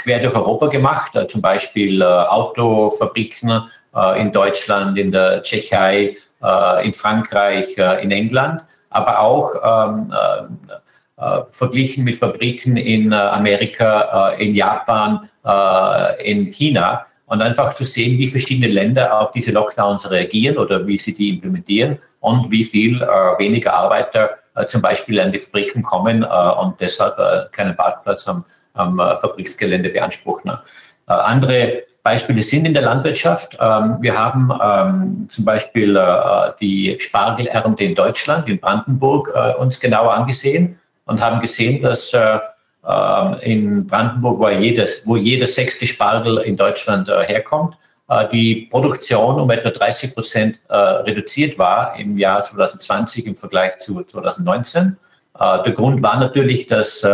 quer 0.03 0.21
durch 0.21 0.35
Europa 0.35 0.67
gemacht, 0.67 1.15
äh, 1.15 1.27
zum 1.27 1.41
Beispiel 1.41 2.03
äh, 2.03 2.05
Autofabriken 2.05 3.71
äh, 3.95 4.21
in 4.21 4.33
Deutschland, 4.33 4.99
in 4.99 5.13
der 5.13 5.43
Tschechei, 5.43 6.17
in 6.83 6.93
Frankreich, 6.93 7.79
in 8.03 8.11
England, 8.11 8.63
aber 8.91 9.21
auch 9.21 9.55
ähm, 9.95 10.13
verglichen 11.53 12.03
mit 12.03 12.17
Fabriken 12.17 12.77
in 12.77 13.13
Amerika, 13.13 14.31
in 14.31 14.53
Japan, 14.53 15.31
in 16.19 16.51
China. 16.51 17.07
und 17.27 17.41
einfach 17.41 17.75
zu 17.75 17.85
sehen, 17.85 18.19
wie 18.19 18.27
verschiedene 18.27 18.73
Länder 18.73 19.21
auf 19.21 19.31
diese 19.31 19.53
Lockdowns 19.53 20.11
reagieren 20.11 20.59
oder 20.59 20.85
wie 20.85 20.99
sie 20.99 21.15
die 21.15 21.29
implementieren 21.29 22.01
und 22.23 22.51
wie 22.51 22.65
viel 22.65 23.03
äh, 23.03 23.39
weniger 23.39 23.75
Arbeiter 23.75 24.39
äh, 24.55 24.67
zum 24.67 24.81
Beispiel 24.81 25.21
an 25.21 25.33
die 25.33 25.39
Fabriken 25.39 25.83
kommen 25.83 26.23
äh, 26.23 26.27
und 26.27 26.81
deshalb 26.81 27.53
keinen 27.53 27.77
Parkplatz 27.77 28.27
am, 28.29 28.45
am 28.75 28.99
äh, 28.99 29.17
Fabriksgelände 29.19 29.91
beanspruchen. 29.91 30.51
Äh, 30.51 31.13
andere 31.13 31.85
Beispiele 32.03 32.43
sind 32.43 32.67
in 32.67 32.75
der 32.75 32.83
Landwirtschaft. 32.83 33.57
Ähm, 33.61 33.99
wir 34.01 34.19
haben 34.19 34.51
ähm, 34.63 35.29
zum 35.29 35.45
Beispiel 35.45 35.99
die 36.61 36.97
Spargelernte 36.99 37.85
in 37.85 37.95
Deutschland, 37.95 38.49
in 38.49 38.59
Brandenburg, 38.59 39.33
uns 39.59 39.79
genauer 39.79 40.15
angesehen 40.15 40.81
und 41.05 41.21
haben 41.21 41.41
gesehen, 41.41 41.81
dass 41.83 42.13
ähm, 42.85 43.37
in 43.43 43.87
Brandenburg, 43.87 44.41
wo, 44.41 44.49
jedes, 44.49 45.07
wo 45.07 45.17
jeder 45.17 45.47
sechste 45.47 45.87
Spargel 45.87 46.39
in 46.39 46.57
Deutschland 46.57 47.09
äh, 47.09 47.23
herkommt, 47.25 47.77
äh, 48.09 48.29
die 48.33 48.67
Produktion 48.71 49.39
um 49.39 49.51
etwa 49.51 49.71
30 49.71 50.15
Prozent 50.15 50.61
äh, 50.69 50.77
reduziert 50.77 51.59
war 51.59 51.97
im 51.97 52.19
Jahr 52.19 52.43
2020 52.43 53.27
im 53.27 53.37
Vergleich 53.37 53.79
zu 53.79 54.03
2019. 54.03 54.97
Der 55.39 55.73
Grund 55.73 56.03
war 56.03 56.21
natürlich, 56.21 56.67
dass 56.67 57.07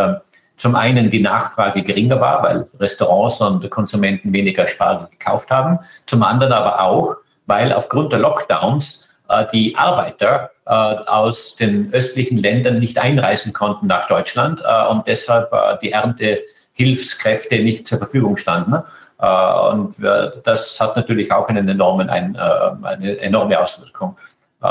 zum 0.58 0.74
einen 0.74 1.10
die 1.10 1.22
Nachfrage 1.22 1.82
geringer 1.82 2.20
war, 2.20 2.42
weil 2.42 2.66
Restaurants 2.78 3.40
und 3.40 3.68
Konsumenten 3.70 4.32
weniger 4.32 4.66
Spargel 4.66 5.08
gekauft 5.08 5.50
haben. 5.50 5.78
Zum 6.06 6.22
anderen 6.22 6.52
aber 6.52 6.82
auch, 6.82 7.16
weil 7.46 7.72
aufgrund 7.72 8.12
der 8.12 8.18
Lockdowns 8.18 9.08
die 9.52 9.76
Arbeiter 9.76 10.50
äh, 10.68 10.70
aus 10.70 11.56
den 11.56 11.94
östlichen 11.94 12.36
Ländern 12.36 12.78
nicht 12.78 12.98
einreisen 12.98 13.54
konnten 13.54 13.86
nach 13.86 14.06
Deutschland 14.06 14.62
äh, 14.62 14.86
und 14.88 15.08
deshalb 15.08 15.50
äh, 15.50 15.78
die 15.80 15.92
Erntehilfskräfte 15.92 17.60
nicht 17.60 17.86
zur 17.86 17.96
Verfügung 17.96 18.36
standen. 18.36 18.82
Und 19.20 19.96
das 20.44 20.78
hat 20.78 20.94
natürlich 20.94 21.32
auch 21.32 21.48
einen 21.48 21.68
enormen, 21.68 22.08
eine 22.08 23.18
enorme 23.18 23.58
Auswirkung. 23.58 24.16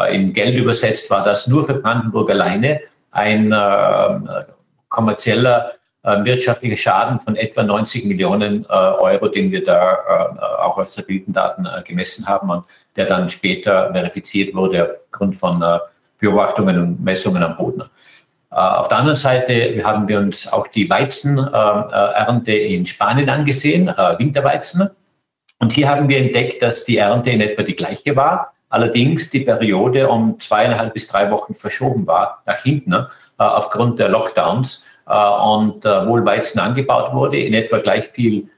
In 0.09 0.31
Geld 0.31 0.55
übersetzt 0.55 1.09
war 1.09 1.25
das 1.25 1.47
nur 1.47 1.65
für 1.65 1.73
Brandenburg 1.73 2.31
alleine 2.31 2.79
ein 3.11 3.53
kommerzieller 4.87 5.73
wirtschaftlicher 6.23 6.77
Schaden 6.77 7.19
von 7.19 7.35
etwa 7.35 7.63
90 7.63 8.05
Millionen 8.05 8.65
Euro, 8.67 9.27
den 9.27 9.51
wir 9.51 9.65
da 9.65 10.57
auch 10.61 10.77
als 10.77 10.93
Satellitendaten 10.93 11.67
gemessen 11.85 12.27
haben 12.27 12.49
und 12.49 12.63
der 12.97 13.05
dann 13.05 13.29
später 13.29 13.91
verifiziert 13.93 14.53
wurde 14.55 14.89
aufgrund 14.89 15.35
von 15.35 15.61
äh, 15.61 15.79
Beobachtungen 16.19 16.79
und 16.79 17.03
Messungen 17.03 17.43
am 17.43 17.55
Boden. 17.55 17.83
Äh, 18.51 18.55
auf 18.55 18.87
der 18.87 18.97
anderen 18.97 19.15
Seite 19.15 19.81
haben 19.83 20.07
wir 20.07 20.19
uns 20.19 20.51
auch 20.51 20.67
die 20.67 20.89
Weizenernte 20.89 22.51
in 22.51 22.85
Spanien 22.85 23.29
angesehen, 23.29 23.87
äh, 23.87 24.19
Winterweizen. 24.19 24.89
Und 25.59 25.73
hier 25.73 25.89
haben 25.89 26.09
wir 26.09 26.19
entdeckt, 26.19 26.61
dass 26.61 26.85
die 26.85 26.97
Ernte 26.97 27.29
in 27.29 27.41
etwa 27.41 27.63
die 27.63 27.75
gleiche 27.75 28.15
war, 28.15 28.53
allerdings 28.69 29.29
die 29.29 29.41
Periode 29.41 30.09
um 30.09 30.39
zweieinhalb 30.39 30.93
bis 30.93 31.07
drei 31.07 31.31
Wochen 31.31 31.55
verschoben 31.55 32.05
war 32.05 32.43
nach 32.45 32.61
hinten 32.61 33.07
aufgrund 33.37 33.97
der 33.97 34.09
Lockdowns 34.09 34.85
und 35.07 35.85
wohl 35.85 36.25
Weizen 36.25 36.59
angebaut 36.59 37.13
wurde, 37.13 37.39
in 37.39 37.53
etwa 37.53 37.77
gleich 37.77 38.07
viel 38.07 38.49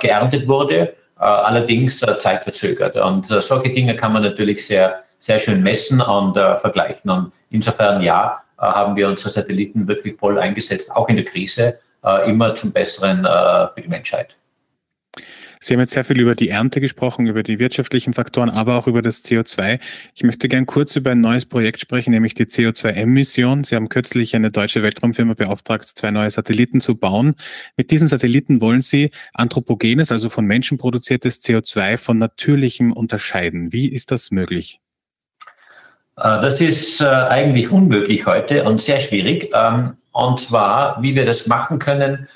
geerntet 0.00 0.46
wurde 0.46 0.94
äh, 1.20 1.24
allerdings 1.24 2.00
äh, 2.02 2.16
zeitverzögert. 2.16 2.94
Und 2.96 3.28
äh, 3.30 3.40
solche 3.40 3.70
Dinge 3.70 3.96
kann 3.96 4.12
man 4.12 4.22
natürlich 4.22 4.64
sehr, 4.64 5.02
sehr 5.18 5.40
schön 5.40 5.64
messen 5.64 6.00
und 6.00 6.34
vergleichen. 6.60 7.10
Und 7.10 7.32
insofern 7.50 8.02
ja, 8.02 8.40
haben 8.56 8.94
wir 8.94 9.08
unsere 9.08 9.30
Satelliten 9.30 9.88
wirklich 9.88 10.16
voll 10.16 10.38
eingesetzt, 10.38 10.94
auch 10.94 11.08
in 11.08 11.16
der 11.16 11.24
Krise, 11.24 11.80
immer 12.24 12.54
zum 12.54 12.72
Besseren 12.72 13.24
für 13.24 13.80
die 13.82 13.88
Menschheit. 13.88 14.36
Sie 15.60 15.74
haben 15.74 15.80
jetzt 15.80 15.92
sehr 15.92 16.04
viel 16.04 16.20
über 16.20 16.34
die 16.34 16.48
Ernte 16.48 16.80
gesprochen, 16.80 17.26
über 17.26 17.42
die 17.42 17.58
wirtschaftlichen 17.58 18.12
Faktoren, 18.12 18.50
aber 18.50 18.76
auch 18.76 18.86
über 18.86 19.02
das 19.02 19.24
CO2. 19.24 19.80
Ich 20.14 20.22
möchte 20.22 20.48
gern 20.48 20.66
kurz 20.66 20.96
über 20.96 21.10
ein 21.10 21.20
neues 21.20 21.46
Projekt 21.46 21.80
sprechen, 21.80 22.10
nämlich 22.10 22.34
die 22.34 22.44
CO2-Emission. 22.44 23.64
Sie 23.64 23.76
haben 23.76 23.88
kürzlich 23.88 24.34
eine 24.36 24.50
deutsche 24.50 24.82
Weltraumfirma 24.82 25.34
beauftragt, 25.34 25.86
zwei 25.86 26.10
neue 26.10 26.30
Satelliten 26.30 26.80
zu 26.80 26.96
bauen. 26.96 27.34
Mit 27.76 27.90
diesen 27.90 28.08
Satelliten 28.08 28.60
wollen 28.60 28.80
Sie 28.80 29.10
anthropogenes, 29.34 30.12
also 30.12 30.30
von 30.30 30.44
Menschen 30.44 30.78
produziertes 30.78 31.42
CO2 31.42 31.98
von 31.98 32.18
natürlichem 32.18 32.92
unterscheiden. 32.92 33.72
Wie 33.72 33.88
ist 33.88 34.10
das 34.10 34.30
möglich? 34.30 34.80
Äh, 36.18 36.40
das 36.40 36.60
ist 36.60 37.00
äh, 37.00 37.06
eigentlich 37.06 37.70
unmöglich 37.70 38.26
heute 38.26 38.64
und 38.64 38.80
sehr 38.80 39.00
schwierig. 39.00 39.50
Ähm, 39.54 39.96
und 40.12 40.40
zwar, 40.40 41.00
wie 41.02 41.14
wir 41.14 41.26
das 41.26 41.46
machen 41.46 41.78
können, 41.78 42.28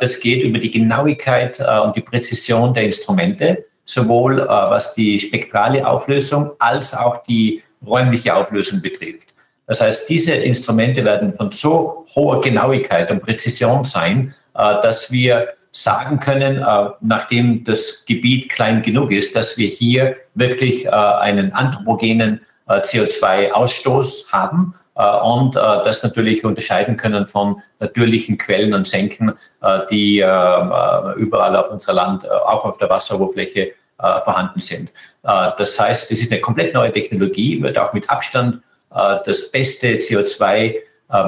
das 0.00 0.20
geht 0.20 0.42
über 0.42 0.58
die 0.58 0.70
Genauigkeit 0.70 1.58
äh, 1.58 1.78
und 1.80 1.96
die 1.96 2.02
Präzision 2.02 2.74
der 2.74 2.84
Instrumente, 2.84 3.64
sowohl 3.84 4.40
äh, 4.40 4.46
was 4.46 4.94
die 4.94 5.18
spektrale 5.18 5.86
Auflösung 5.86 6.52
als 6.58 6.94
auch 6.94 7.22
die 7.24 7.62
räumliche 7.86 8.34
Auflösung 8.34 8.82
betrifft. 8.82 9.28
Das 9.66 9.80
heißt, 9.80 10.08
diese 10.08 10.34
Instrumente 10.34 11.04
werden 11.04 11.32
von 11.32 11.50
so 11.52 12.04
hoher 12.14 12.40
Genauigkeit 12.40 13.10
und 13.10 13.22
Präzision 13.22 13.84
sein, 13.84 14.34
dass 14.52 15.12
wir 15.12 15.50
sagen 15.70 16.18
können, 16.18 16.66
nachdem 17.00 17.62
das 17.62 18.04
Gebiet 18.04 18.48
klein 18.48 18.82
genug 18.82 19.12
ist, 19.12 19.36
dass 19.36 19.56
wir 19.56 19.68
hier 19.68 20.16
wirklich 20.34 20.92
einen 20.92 21.52
anthropogenen 21.52 22.40
CO2-Ausstoß 22.68 24.32
haben 24.32 24.74
äh, 24.74 24.79
und 25.00 25.56
äh, 25.56 25.60
das 25.60 26.02
natürlich 26.02 26.44
unterscheiden 26.44 26.96
können 26.96 27.26
von 27.26 27.62
natürlichen 27.78 28.36
Quellen 28.36 28.74
und 28.74 28.86
Senken, 28.86 29.32
äh, 29.62 29.80
die 29.90 30.18
überall 30.18 31.56
auf 31.56 31.70
unserer 31.70 31.94
Land, 31.94 32.30
auch 32.30 32.64
auf 32.64 32.78
der 32.78 32.90
Wasseroberfläche 32.90 33.72
vorhanden 33.98 34.60
sind. 34.60 34.90
Das 35.22 35.78
heißt, 35.78 36.10
es 36.10 36.22
ist 36.22 36.32
eine 36.32 36.40
komplett 36.40 36.72
neue 36.72 36.90
Technologie, 36.90 37.62
wird 37.62 37.76
auch 37.76 37.92
mit 37.92 38.08
Abstand 38.08 38.62
das 38.88 39.50
beste 39.50 39.96
CO2 39.96 40.76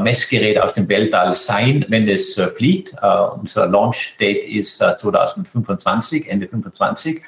Messgerät 0.01 0.59
aus 0.59 0.73
dem 0.73 0.89
Weltall 0.89 1.35
sein, 1.35 1.85
wenn 1.89 2.09
es 2.09 2.41
fliegt. 2.57 2.95
unser 3.39 3.67
Launch 3.67 4.17
Date 4.19 4.45
ist 4.45 4.79
2025, 4.79 6.29
Ende 6.29 6.49
2025. 6.49 7.21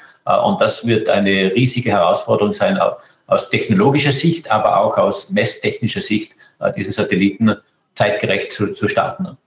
und 0.43 0.61
das 0.61 0.85
wird 0.87 1.09
eine 1.09 1.53
riesige 1.53 1.91
Herausforderung 1.91 2.53
sein, 2.53 2.79
aus 3.27 3.49
technologischer 3.49 4.11
Sicht, 4.11 4.51
aber 4.51 4.79
auch 4.79 4.97
aus 4.97 5.31
messtechnischer 5.31 6.01
Sicht 6.01 6.33
äh, 6.59 6.71
diesen 6.73 6.93
Satelliten 6.93 7.55
zeitgerecht 7.95 8.51
zu, 8.51 8.73
zu 8.73 8.87
starten. 8.87 9.37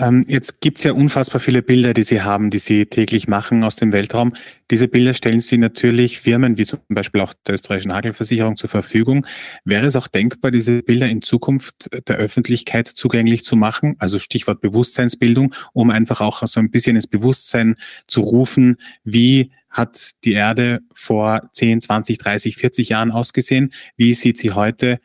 Ähm, 0.00 0.24
jetzt 0.26 0.62
gibt 0.62 0.78
es 0.78 0.84
ja 0.84 0.92
unfassbar 0.92 1.40
viele 1.40 1.62
Bilder, 1.62 1.92
die 1.92 2.04
Sie 2.04 2.22
haben, 2.22 2.50
die 2.50 2.58
Sie 2.58 2.86
täglich 2.86 3.28
machen 3.28 3.62
aus 3.64 3.76
dem 3.76 3.92
Weltraum. 3.92 4.32
Diese 4.70 4.88
Bilder 4.88 5.12
stellen 5.12 5.40
Sie 5.40 5.58
natürlich 5.58 6.20
Firmen 6.20 6.56
wie 6.56 6.64
zum 6.64 6.80
Beispiel 6.88 7.20
auch 7.20 7.34
der 7.46 7.56
österreichischen 7.56 7.92
Hagelversicherung 7.92 8.56
zur 8.56 8.70
Verfügung. 8.70 9.26
Wäre 9.64 9.86
es 9.86 9.96
auch 9.96 10.08
denkbar, 10.08 10.52
diese 10.52 10.82
Bilder 10.82 11.06
in 11.06 11.20
Zukunft 11.20 11.90
der 12.08 12.16
Öffentlichkeit 12.16 12.88
zugänglich 12.88 13.44
zu 13.44 13.56
machen? 13.56 13.96
Also 13.98 14.18
Stichwort 14.18 14.62
Bewusstseinsbildung, 14.62 15.54
um 15.74 15.90
einfach 15.90 16.22
auch 16.22 16.46
so 16.46 16.60
ein 16.60 16.70
bisschen 16.70 16.96
ins 16.96 17.06
Bewusstsein 17.06 17.74
zu 18.06 18.22
rufen, 18.22 18.76
wie 19.04 19.50
hat 19.68 20.12
die 20.24 20.32
Erde 20.32 20.80
vor 20.94 21.50
10, 21.52 21.82
20, 21.82 22.18
30, 22.18 22.56
40 22.56 22.88
Jahren 22.88 23.10
ausgesehen? 23.12 23.70
Wie 23.96 24.14
sieht 24.14 24.38
sie 24.38 24.52
heute 24.52 24.98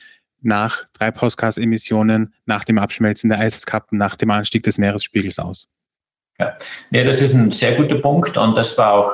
nach 0.45 0.86
Treibhausgasemissionen, 0.93 2.34
nach 2.45 2.63
dem 2.63 2.77
Abschmelzen 2.77 3.29
der 3.29 3.39
Eiskappen, 3.39 3.97
nach 3.97 4.15
dem 4.15 4.31
Anstieg 4.31 4.63
des 4.63 4.77
Meeresspiegels 4.77 5.39
aus? 5.39 5.67
Ja, 6.39 6.53
ja 6.91 7.03
das 7.03 7.21
ist 7.21 7.34
ein 7.34 7.51
sehr 7.51 7.75
guter 7.75 7.95
Punkt 7.95 8.38
und 8.38 8.55
das 8.55 8.77
war 8.77 8.93
auch 8.93 9.13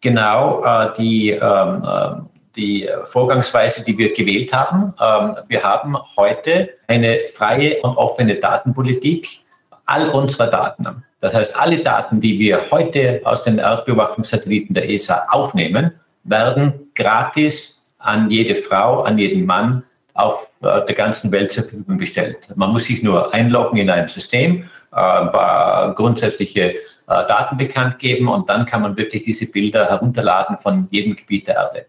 genau 0.00 0.64
äh, 0.64 0.92
die, 0.96 1.30
ähm, 1.30 1.84
äh, 1.84 2.10
die 2.56 2.88
Vorgangsweise, 3.04 3.84
die 3.84 3.96
wir 3.98 4.12
gewählt 4.12 4.52
haben. 4.52 4.94
Ähm, 5.00 5.36
wir 5.48 5.62
haben 5.62 5.96
heute 6.16 6.70
eine 6.86 7.20
freie 7.32 7.80
und 7.82 7.96
offene 7.96 8.36
Datenpolitik 8.36 9.40
all 9.84 10.10
unserer 10.10 10.48
Daten. 10.48 11.04
Das 11.20 11.34
heißt, 11.34 11.58
alle 11.58 11.78
Daten, 11.78 12.20
die 12.20 12.38
wir 12.38 12.70
heute 12.70 13.20
aus 13.24 13.44
den 13.44 13.58
Erdbeobachtungssatelliten 13.58 14.74
der 14.74 14.88
ESA 14.88 15.26
aufnehmen, 15.30 15.92
werden 16.24 16.90
gratis 16.94 17.84
an 17.98 18.30
jede 18.30 18.56
Frau, 18.56 19.02
an 19.02 19.18
jeden 19.18 19.46
Mann 19.46 19.82
auf 20.16 20.50
äh, 20.62 20.84
der 20.86 20.94
ganzen 20.94 21.30
Welt 21.30 21.52
zur 21.52 21.64
Verfügung 21.64 21.98
gestellt. 21.98 22.38
Man 22.54 22.72
muss 22.72 22.86
sich 22.86 23.02
nur 23.02 23.32
einloggen 23.32 23.78
in 23.78 23.90
ein 23.90 24.08
System, 24.08 24.64
äh, 24.92 24.96
ein 24.96 25.30
paar 25.30 25.94
grundsätzliche 25.94 26.74
äh, 26.74 26.78
Daten 27.06 27.56
bekannt 27.56 27.98
geben 27.98 28.28
und 28.28 28.48
dann 28.48 28.66
kann 28.66 28.82
man 28.82 28.96
wirklich 28.96 29.24
diese 29.24 29.50
Bilder 29.50 29.88
herunterladen 29.88 30.58
von 30.58 30.88
jedem 30.90 31.14
Gebiet 31.16 31.48
der 31.48 31.56
Erde. 31.56 31.86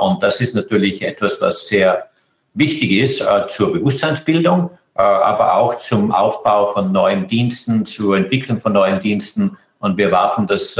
Und 0.00 0.22
das 0.22 0.40
ist 0.40 0.54
natürlich 0.54 1.02
etwas, 1.02 1.40
was 1.40 1.66
sehr 1.66 2.08
wichtig 2.52 2.92
ist 2.92 3.24
zur 3.48 3.72
Bewusstseinsbildung, 3.72 4.70
aber 4.94 5.56
auch 5.56 5.80
zum 5.80 6.12
Aufbau 6.12 6.72
von 6.72 6.92
neuen 6.92 7.26
Diensten, 7.26 7.84
zur 7.84 8.16
Entwicklung 8.16 8.60
von 8.60 8.72
neuen 8.72 9.00
Diensten. 9.00 9.58
Und 9.80 9.96
wir 9.98 10.12
warten, 10.12 10.46
dass 10.46 10.78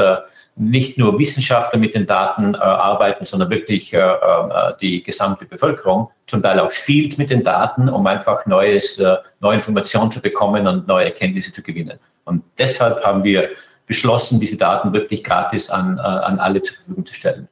nicht 0.56 0.98
nur 0.98 1.18
Wissenschaftler 1.18 1.78
mit 1.78 1.94
den 1.94 2.06
Daten 2.06 2.54
äh, 2.54 2.58
arbeiten, 2.58 3.24
sondern 3.24 3.50
wirklich 3.50 3.92
äh, 3.92 3.98
äh, 3.98 4.72
die 4.80 5.02
gesamte 5.02 5.44
Bevölkerung 5.46 6.10
zum 6.26 6.42
Teil 6.42 6.60
auch 6.60 6.70
spielt 6.70 7.18
mit 7.18 7.30
den 7.30 7.42
Daten, 7.42 7.88
um 7.88 8.06
einfach 8.06 8.46
neues, 8.46 8.98
äh, 8.98 9.16
neue 9.40 9.56
Informationen 9.56 10.12
zu 10.12 10.20
bekommen 10.20 10.66
und 10.66 10.86
neue 10.86 11.06
Erkenntnisse 11.06 11.52
zu 11.52 11.62
gewinnen. 11.62 11.98
Und 12.24 12.44
deshalb 12.58 13.04
haben 13.04 13.24
wir 13.24 13.50
beschlossen, 13.86 14.40
diese 14.40 14.56
Daten 14.56 14.92
wirklich 14.92 15.24
gratis 15.24 15.70
an, 15.70 15.98
äh, 15.98 16.00
an 16.00 16.38
alle 16.38 16.62
zur 16.62 16.76
Verfügung 16.76 17.04
zu 17.04 17.14
stellen. 17.14 17.48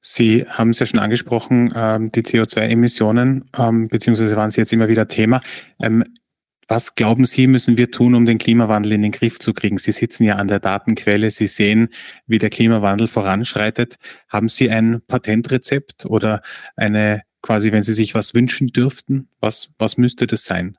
Sie 0.00 0.46
haben 0.48 0.70
es 0.70 0.78
ja 0.78 0.86
schon 0.86 0.98
angesprochen, 0.98 1.72
ähm, 1.76 2.10
die 2.10 2.22
CO2-Emissionen, 2.22 3.50
ähm, 3.56 3.88
beziehungsweise 3.88 4.34
waren 4.34 4.50
sie 4.50 4.60
jetzt 4.60 4.72
immer 4.72 4.88
wieder 4.88 5.08
Thema. 5.08 5.40
Ähm, 6.70 6.76
was 6.76 6.94
glauben 6.94 7.24
Sie, 7.24 7.46
müssen 7.46 7.76
wir 7.76 7.90
tun, 7.90 8.14
um 8.14 8.24
den 8.24 8.38
Klimawandel 8.38 8.92
in 8.92 9.02
den 9.02 9.12
Griff 9.12 9.38
zu 9.38 9.52
kriegen? 9.52 9.78
Sie 9.78 9.92
sitzen 9.92 10.24
ja 10.24 10.36
an 10.36 10.48
der 10.48 10.60
Datenquelle, 10.60 11.30
Sie 11.30 11.46
sehen, 11.46 11.88
wie 12.26 12.38
der 12.38 12.50
Klimawandel 12.50 13.08
voranschreitet. 13.08 13.96
Haben 14.28 14.48
Sie 14.48 14.70
ein 14.70 15.02
Patentrezept 15.06 16.06
oder 16.06 16.42
eine 16.76 17.22
quasi, 17.42 17.72
wenn 17.72 17.82
Sie 17.82 17.94
sich 17.94 18.14
was 18.14 18.34
wünschen 18.34 18.68
dürften, 18.68 19.28
was, 19.40 19.70
was 19.78 19.96
müsste 19.96 20.26
das 20.26 20.44
sein? 20.44 20.76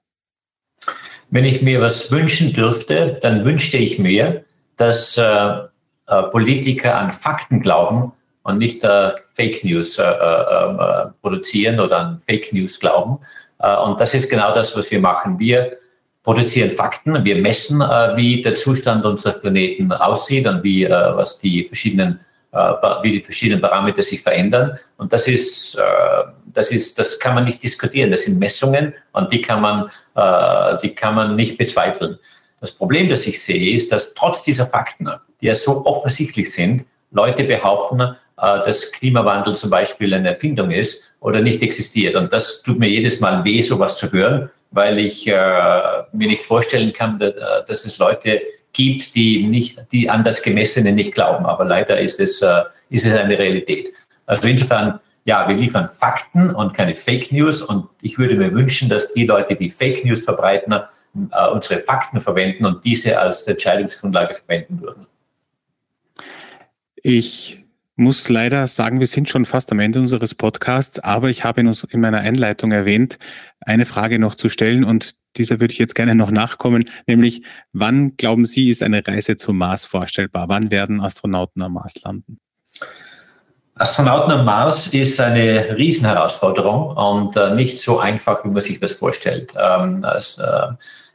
Wenn 1.29 1.45
ich 1.45 1.61
mir 1.61 1.81
was 1.81 2.11
wünschen 2.11 2.53
dürfte, 2.53 3.19
dann 3.21 3.45
wünschte 3.45 3.77
ich 3.77 3.99
mir, 3.99 4.43
dass 4.77 5.17
äh, 5.17 5.23
äh, 5.23 6.23
Politiker 6.31 6.97
an 6.97 7.11
Fakten 7.11 7.61
glauben 7.61 8.11
und 8.43 8.57
nicht 8.57 8.83
äh, 8.83 9.11
Fake 9.33 9.63
News 9.63 9.97
äh, 9.97 10.03
äh, 10.03 11.07
produzieren 11.21 11.79
oder 11.79 11.99
an 11.99 12.21
Fake 12.27 12.51
News 12.53 12.79
glauben. 12.79 13.19
und 13.59 13.99
das 14.01 14.15
ist 14.15 14.29
genau 14.29 14.55
das, 14.55 14.75
was 14.75 14.89
wir 14.89 14.99
machen. 14.99 15.37
Wir 15.37 15.77
produzieren 16.23 16.71
Fakten, 16.71 17.23
wir 17.23 17.37
messen, 17.37 17.81
äh, 17.81 18.15
wie 18.15 18.41
der 18.41 18.55
Zustand 18.55 19.05
unseres 19.05 19.41
Planeten 19.41 19.91
aussieht 19.91 20.47
und 20.47 20.63
wie, 20.63 20.83
äh, 20.83 20.89
was 20.89 21.39
die 21.39 21.63
verschiedenen, 21.63 22.19
äh, 22.51 22.57
wie 23.01 23.13
die 23.13 23.21
verschiedenen 23.21 23.61
Parameter 23.61 24.03
sich 24.03 24.21
verändern. 24.21 24.77
Und 24.97 25.13
das 25.13 25.27
ist, 25.27 25.75
äh, 25.75 25.81
das 26.53 26.71
ist, 26.71 26.99
das 26.99 27.19
kann 27.19 27.35
man 27.35 27.45
nicht 27.45 27.63
diskutieren. 27.63 28.11
Das 28.11 28.25
sind 28.25 28.39
Messungen 28.39 28.93
und 29.13 29.31
die 29.31 29.41
kann 29.41 29.61
man, 29.61 29.89
äh, 30.15 30.77
die 30.83 30.93
kann 30.93 31.15
man 31.15 31.35
nicht 31.35 31.57
bezweifeln. 31.57 32.19
Das 32.59 32.71
Problem, 32.71 33.09
das 33.09 33.25
ich 33.25 33.41
sehe, 33.41 33.75
ist, 33.75 33.91
dass 33.91 34.13
trotz 34.13 34.43
dieser 34.43 34.67
Fakten, 34.67 35.09
die 35.41 35.47
ja 35.47 35.55
so 35.55 35.83
offensichtlich 35.85 36.53
sind, 36.53 36.85
Leute 37.09 37.43
behaupten, 37.43 38.01
äh, 38.01 38.15
dass 38.37 38.91
Klimawandel 38.91 39.55
zum 39.55 39.71
Beispiel 39.71 40.13
eine 40.13 40.29
Erfindung 40.29 40.69
ist 40.69 41.15
oder 41.19 41.41
nicht 41.41 41.63
existiert. 41.63 42.15
Und 42.15 42.31
das 42.31 42.61
tut 42.61 42.77
mir 42.77 42.87
jedes 42.87 43.19
Mal 43.19 43.43
weh, 43.43 43.63
sowas 43.63 43.97
zu 43.97 44.11
hören 44.11 44.51
weil 44.71 44.99
ich 44.99 45.27
äh, 45.27 45.33
mir 46.13 46.27
nicht 46.27 46.43
vorstellen 46.43 46.93
kann, 46.93 47.19
dass, 47.19 47.33
dass, 47.67 47.85
es 47.85 47.97
Leute 47.97 48.41
gibt, 48.73 49.13
die 49.15 49.45
nicht, 49.47 49.85
die 49.91 50.09
an 50.09 50.23
das 50.23 50.41
Gemessene 50.41 50.91
nicht 50.91 51.13
glauben. 51.13 51.45
Aber 51.45 51.65
leider 51.65 51.99
ist 51.99 52.19
es, 52.19 52.41
äh, 52.41 52.63
ist 52.89 53.05
es 53.05 53.13
eine 53.13 53.37
Realität. 53.37 53.93
Also 54.25 54.47
insofern, 54.47 54.99
ja, 55.25 55.47
wir 55.47 55.55
liefern 55.55 55.89
Fakten 55.93 56.55
und 56.55 56.73
keine 56.73 56.95
Fake 56.95 57.31
News. 57.31 57.61
Und 57.61 57.87
ich 58.01 58.17
würde 58.17 58.35
mir 58.35 58.53
wünschen, 58.53 58.89
dass 58.89 59.13
die 59.13 59.25
Leute, 59.25 59.55
die 59.55 59.69
Fake 59.69 60.05
News 60.05 60.23
verbreiten, 60.23 60.73
äh, 60.73 61.47
unsere 61.49 61.81
Fakten 61.81 62.21
verwenden 62.21 62.65
und 62.65 62.83
diese 62.85 63.19
als 63.19 63.43
Entscheidungsgrundlage 63.43 64.35
verwenden 64.35 64.81
würden. 64.81 65.07
Ich 67.03 67.60
muss 68.01 68.27
leider 68.27 68.67
sagen, 68.67 68.99
wir 68.99 69.07
sind 69.07 69.29
schon 69.29 69.45
fast 69.45 69.71
am 69.71 69.79
Ende 69.79 69.99
unseres 69.99 70.35
Podcasts, 70.35 70.99
aber 70.99 71.29
ich 71.29 71.43
habe 71.45 71.61
in, 71.61 71.67
uns, 71.67 71.83
in 71.83 72.01
meiner 72.01 72.19
Einleitung 72.19 72.71
erwähnt, 72.71 73.19
eine 73.61 73.85
Frage 73.85 74.19
noch 74.19 74.35
zu 74.35 74.49
stellen 74.49 74.83
und 74.83 75.15
dieser 75.37 75.61
würde 75.61 75.71
ich 75.71 75.79
jetzt 75.79 75.95
gerne 75.95 76.15
noch 76.15 76.31
nachkommen, 76.31 76.85
nämlich 77.07 77.43
wann 77.71 78.17
glauben 78.17 78.43
Sie, 78.43 78.69
ist 78.69 78.83
eine 78.83 79.07
Reise 79.07 79.37
zum 79.37 79.57
Mars 79.57 79.85
vorstellbar? 79.85 80.49
Wann 80.49 80.71
werden 80.71 80.99
Astronauten 80.99 81.61
am 81.61 81.73
Mars 81.73 81.93
landen? 82.03 82.39
Astronauten 83.75 84.31
am 84.31 84.45
Mars 84.45 84.87
ist 84.93 85.21
eine 85.21 85.77
Riesenherausforderung 85.77 86.97
und 86.97 87.37
äh, 87.37 87.55
nicht 87.55 87.79
so 87.79 87.99
einfach, 87.99 88.43
wie 88.43 88.49
man 88.49 88.61
sich 88.61 88.79
das 88.79 88.91
vorstellt. 88.91 89.53
Ähm, 89.57 90.03
als, 90.03 90.37
äh, 90.39 90.67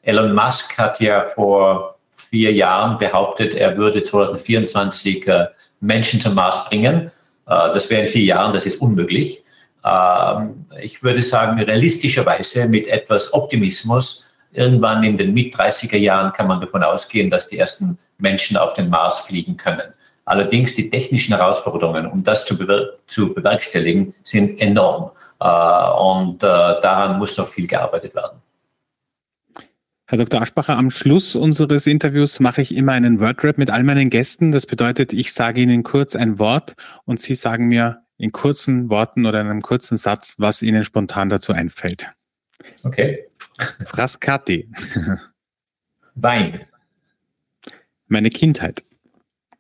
Elon 0.03 0.35
Musk 0.35 0.79
hat 0.79 1.01
ja 1.01 1.25
vor 1.25 1.99
vier 2.13 2.53
Jahren 2.53 2.99
behauptet, 2.99 3.55
er 3.55 3.77
würde 3.77 4.03
2024 4.03 5.27
äh, 5.27 5.47
Menschen 5.81 6.21
zum 6.21 6.35
Mars 6.35 6.69
bringen. 6.69 7.11
Äh, 7.47 7.73
das 7.75 7.89
wäre 7.91 8.03
in 8.03 8.09
vier 8.09 8.25
Jahren, 8.25 8.53
das 8.53 8.67
ist 8.67 8.81
unmöglich. 8.81 9.45
Ähm, 9.85 10.67
ich 10.81 11.03
würde 11.03 11.23
sagen, 11.23 11.61
realistischerweise 11.61 12.67
mit 12.69 12.89
etwas 12.89 13.33
Optimismus, 13.33 14.31
irgendwann 14.53 15.05
in 15.05 15.17
den 15.17 15.33
Mit-30er 15.35 15.97
Jahren 15.97 16.33
kann 16.33 16.47
man 16.47 16.61
davon 16.61 16.83
ausgehen, 16.83 17.31
dass 17.31 17.49
die 17.49 17.59
ersten 17.59 17.99
Menschen 18.19 18.57
auf 18.57 18.75
den 18.75 18.89
Mars 18.89 19.21
fliegen 19.21 19.57
können. 19.57 19.93
Allerdings 20.25 20.75
die 20.75 20.91
technischen 20.91 21.37
Herausforderungen, 21.37 22.07
um 22.07 22.25
das 22.25 22.45
zu, 22.45 22.59
bewer 22.59 22.95
zu 23.07 23.33
bewerkstelligen, 23.33 24.15
sind 24.25 24.61
enorm. 24.61 25.13
Äh, 25.41 25.47
und 25.47 26.43
äh, 26.43 26.47
daran 26.47 27.19
muss 27.19 27.37
noch 27.39 27.47
viel 27.49 27.67
gearbeitet 27.67 28.15
werden. 28.15 28.41
Herr 30.09 30.19
Dr. 30.19 30.41
Aschbacher, 30.41 30.79
am 30.79 30.91
Schluss 30.91 31.35
unseres 31.35 31.89
Interviews 31.89 32.39
mache 32.39 32.63
ich 32.63 32.73
immer 32.73 32.93
einen 32.93 33.19
Wordrap 33.19 33.59
mit 33.59 33.73
all 33.73 33.83
meinen 33.83 34.09
Gästen. 34.09 34.53
Das 34.53 34.65
bedeutet, 34.65 35.13
ich 35.13 35.33
sage 35.33 35.61
Ihnen 35.61 35.83
kurz 35.83 36.15
ein 36.15 36.39
Wort 36.39 36.77
und 37.07 37.19
Sie 37.19 37.35
sagen 37.35 37.67
mir 37.67 38.03
in 38.17 38.31
kurzen 38.31 38.89
Worten 38.89 39.27
oder 39.27 39.41
in 39.41 39.49
einem 39.49 39.63
kurzen 39.63 39.97
Satz, 39.97 40.37
was 40.39 40.63
Ihnen 40.63 40.85
spontan 40.85 41.29
dazu 41.29 41.53
einfällt. 41.53 42.09
Okay. 42.85 43.27
Frascati. 43.85 44.71
Wein. 46.15 46.67
Meine 48.07 48.31
Kindheit. 48.31 48.85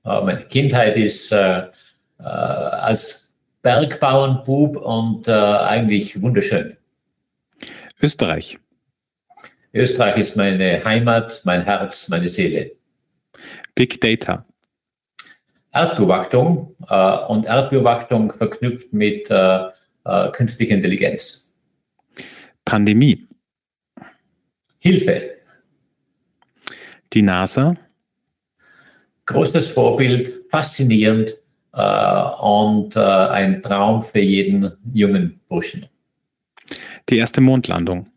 Oh, 0.04 0.22
meine 0.24 0.46
Kindheit 0.46 0.96
ist 0.96 1.32
äh, 1.32 1.66
äh, 2.20 2.22
als 2.22 3.32
Bergbauernbub 3.62 4.76
und 4.76 5.26
äh, 5.26 5.32
eigentlich 5.32 6.22
wunderschön. 6.22 6.76
Österreich. 8.00 8.60
Österreich 9.76 10.16
ist 10.16 10.36
meine 10.36 10.84
Heimat, 10.84 11.42
mein 11.44 11.64
Herz, 11.64 12.08
meine 12.08 12.28
Seele. 12.28 12.72
Big 13.74 14.00
Data. 14.00 14.46
Erdbeobachtung 15.72 16.74
äh, 16.88 17.16
und 17.28 17.44
Erdbeobachtung 17.44 18.32
verknüpft 18.32 18.92
mit 18.92 19.30
äh, 19.30 19.66
äh, 20.04 20.30
künstlicher 20.32 20.74
Intelligenz. 20.74 21.52
Pandemie. 22.64 23.26
Hilfe. 24.78 25.36
Die 27.12 27.22
NASA. 27.22 27.74
Großes 29.26 29.68
Vorbild, 29.68 30.44
faszinierend 30.50 31.36
äh, 31.72 32.22
und 32.40 32.96
äh, 32.96 33.00
ein 33.00 33.62
Traum 33.62 34.02
für 34.02 34.20
jeden 34.20 34.72
jungen 34.94 35.40
Burschen. 35.48 35.86
Die 37.08 37.18
erste 37.18 37.40
Mondlandung. 37.40 38.08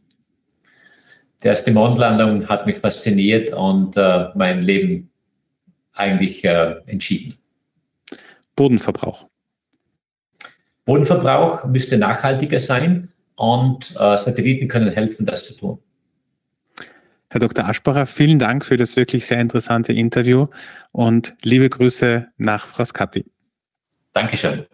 Die 1.43 1.47
erste 1.47 1.71
Mondlandung 1.71 2.47
hat 2.49 2.65
mich 2.65 2.78
fasziniert 2.78 3.54
und 3.54 3.95
äh, 3.95 4.28
mein 4.36 4.62
Leben 4.62 5.10
eigentlich 5.93 6.43
äh, 6.43 6.75
entschieden. 6.86 7.36
Bodenverbrauch. 8.56 9.28
Bodenverbrauch 10.86 11.65
müsste 11.65 11.97
nachhaltiger 11.97 12.60
sein 12.60 13.10
und 13.36 13.91
äh, 13.91 14.17
Satelliten 14.17 14.67
können 14.67 14.91
helfen, 14.91 15.25
das 15.25 15.47
zu 15.47 15.56
tun. 15.56 15.80
Herr 17.30 17.39
Dr. 17.39 17.65
Aschbacher, 17.65 18.08
vielen 18.08 18.39
Dank 18.39 18.65
für 18.65 18.75
das 18.75 18.95
wirklich 18.95 19.28
sehr 19.28 19.39
interessante 19.39 19.93
Interview 19.93 20.47
und 20.91 21.36
liebe 21.43 21.69
Grüße 21.69 22.28
nach 22.38 22.65
Frascati. 22.65 23.25
Dankeschön. 24.13 24.65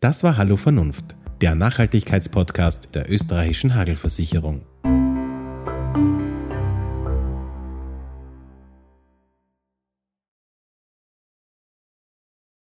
Das 0.00 0.24
war 0.24 0.38
Hallo 0.38 0.56
Vernunft, 0.56 1.04
der 1.42 1.54
Nachhaltigkeitspodcast 1.54 2.94
der 2.94 3.10
österreichischen 3.10 3.74
Hagelversicherung. 3.74 4.64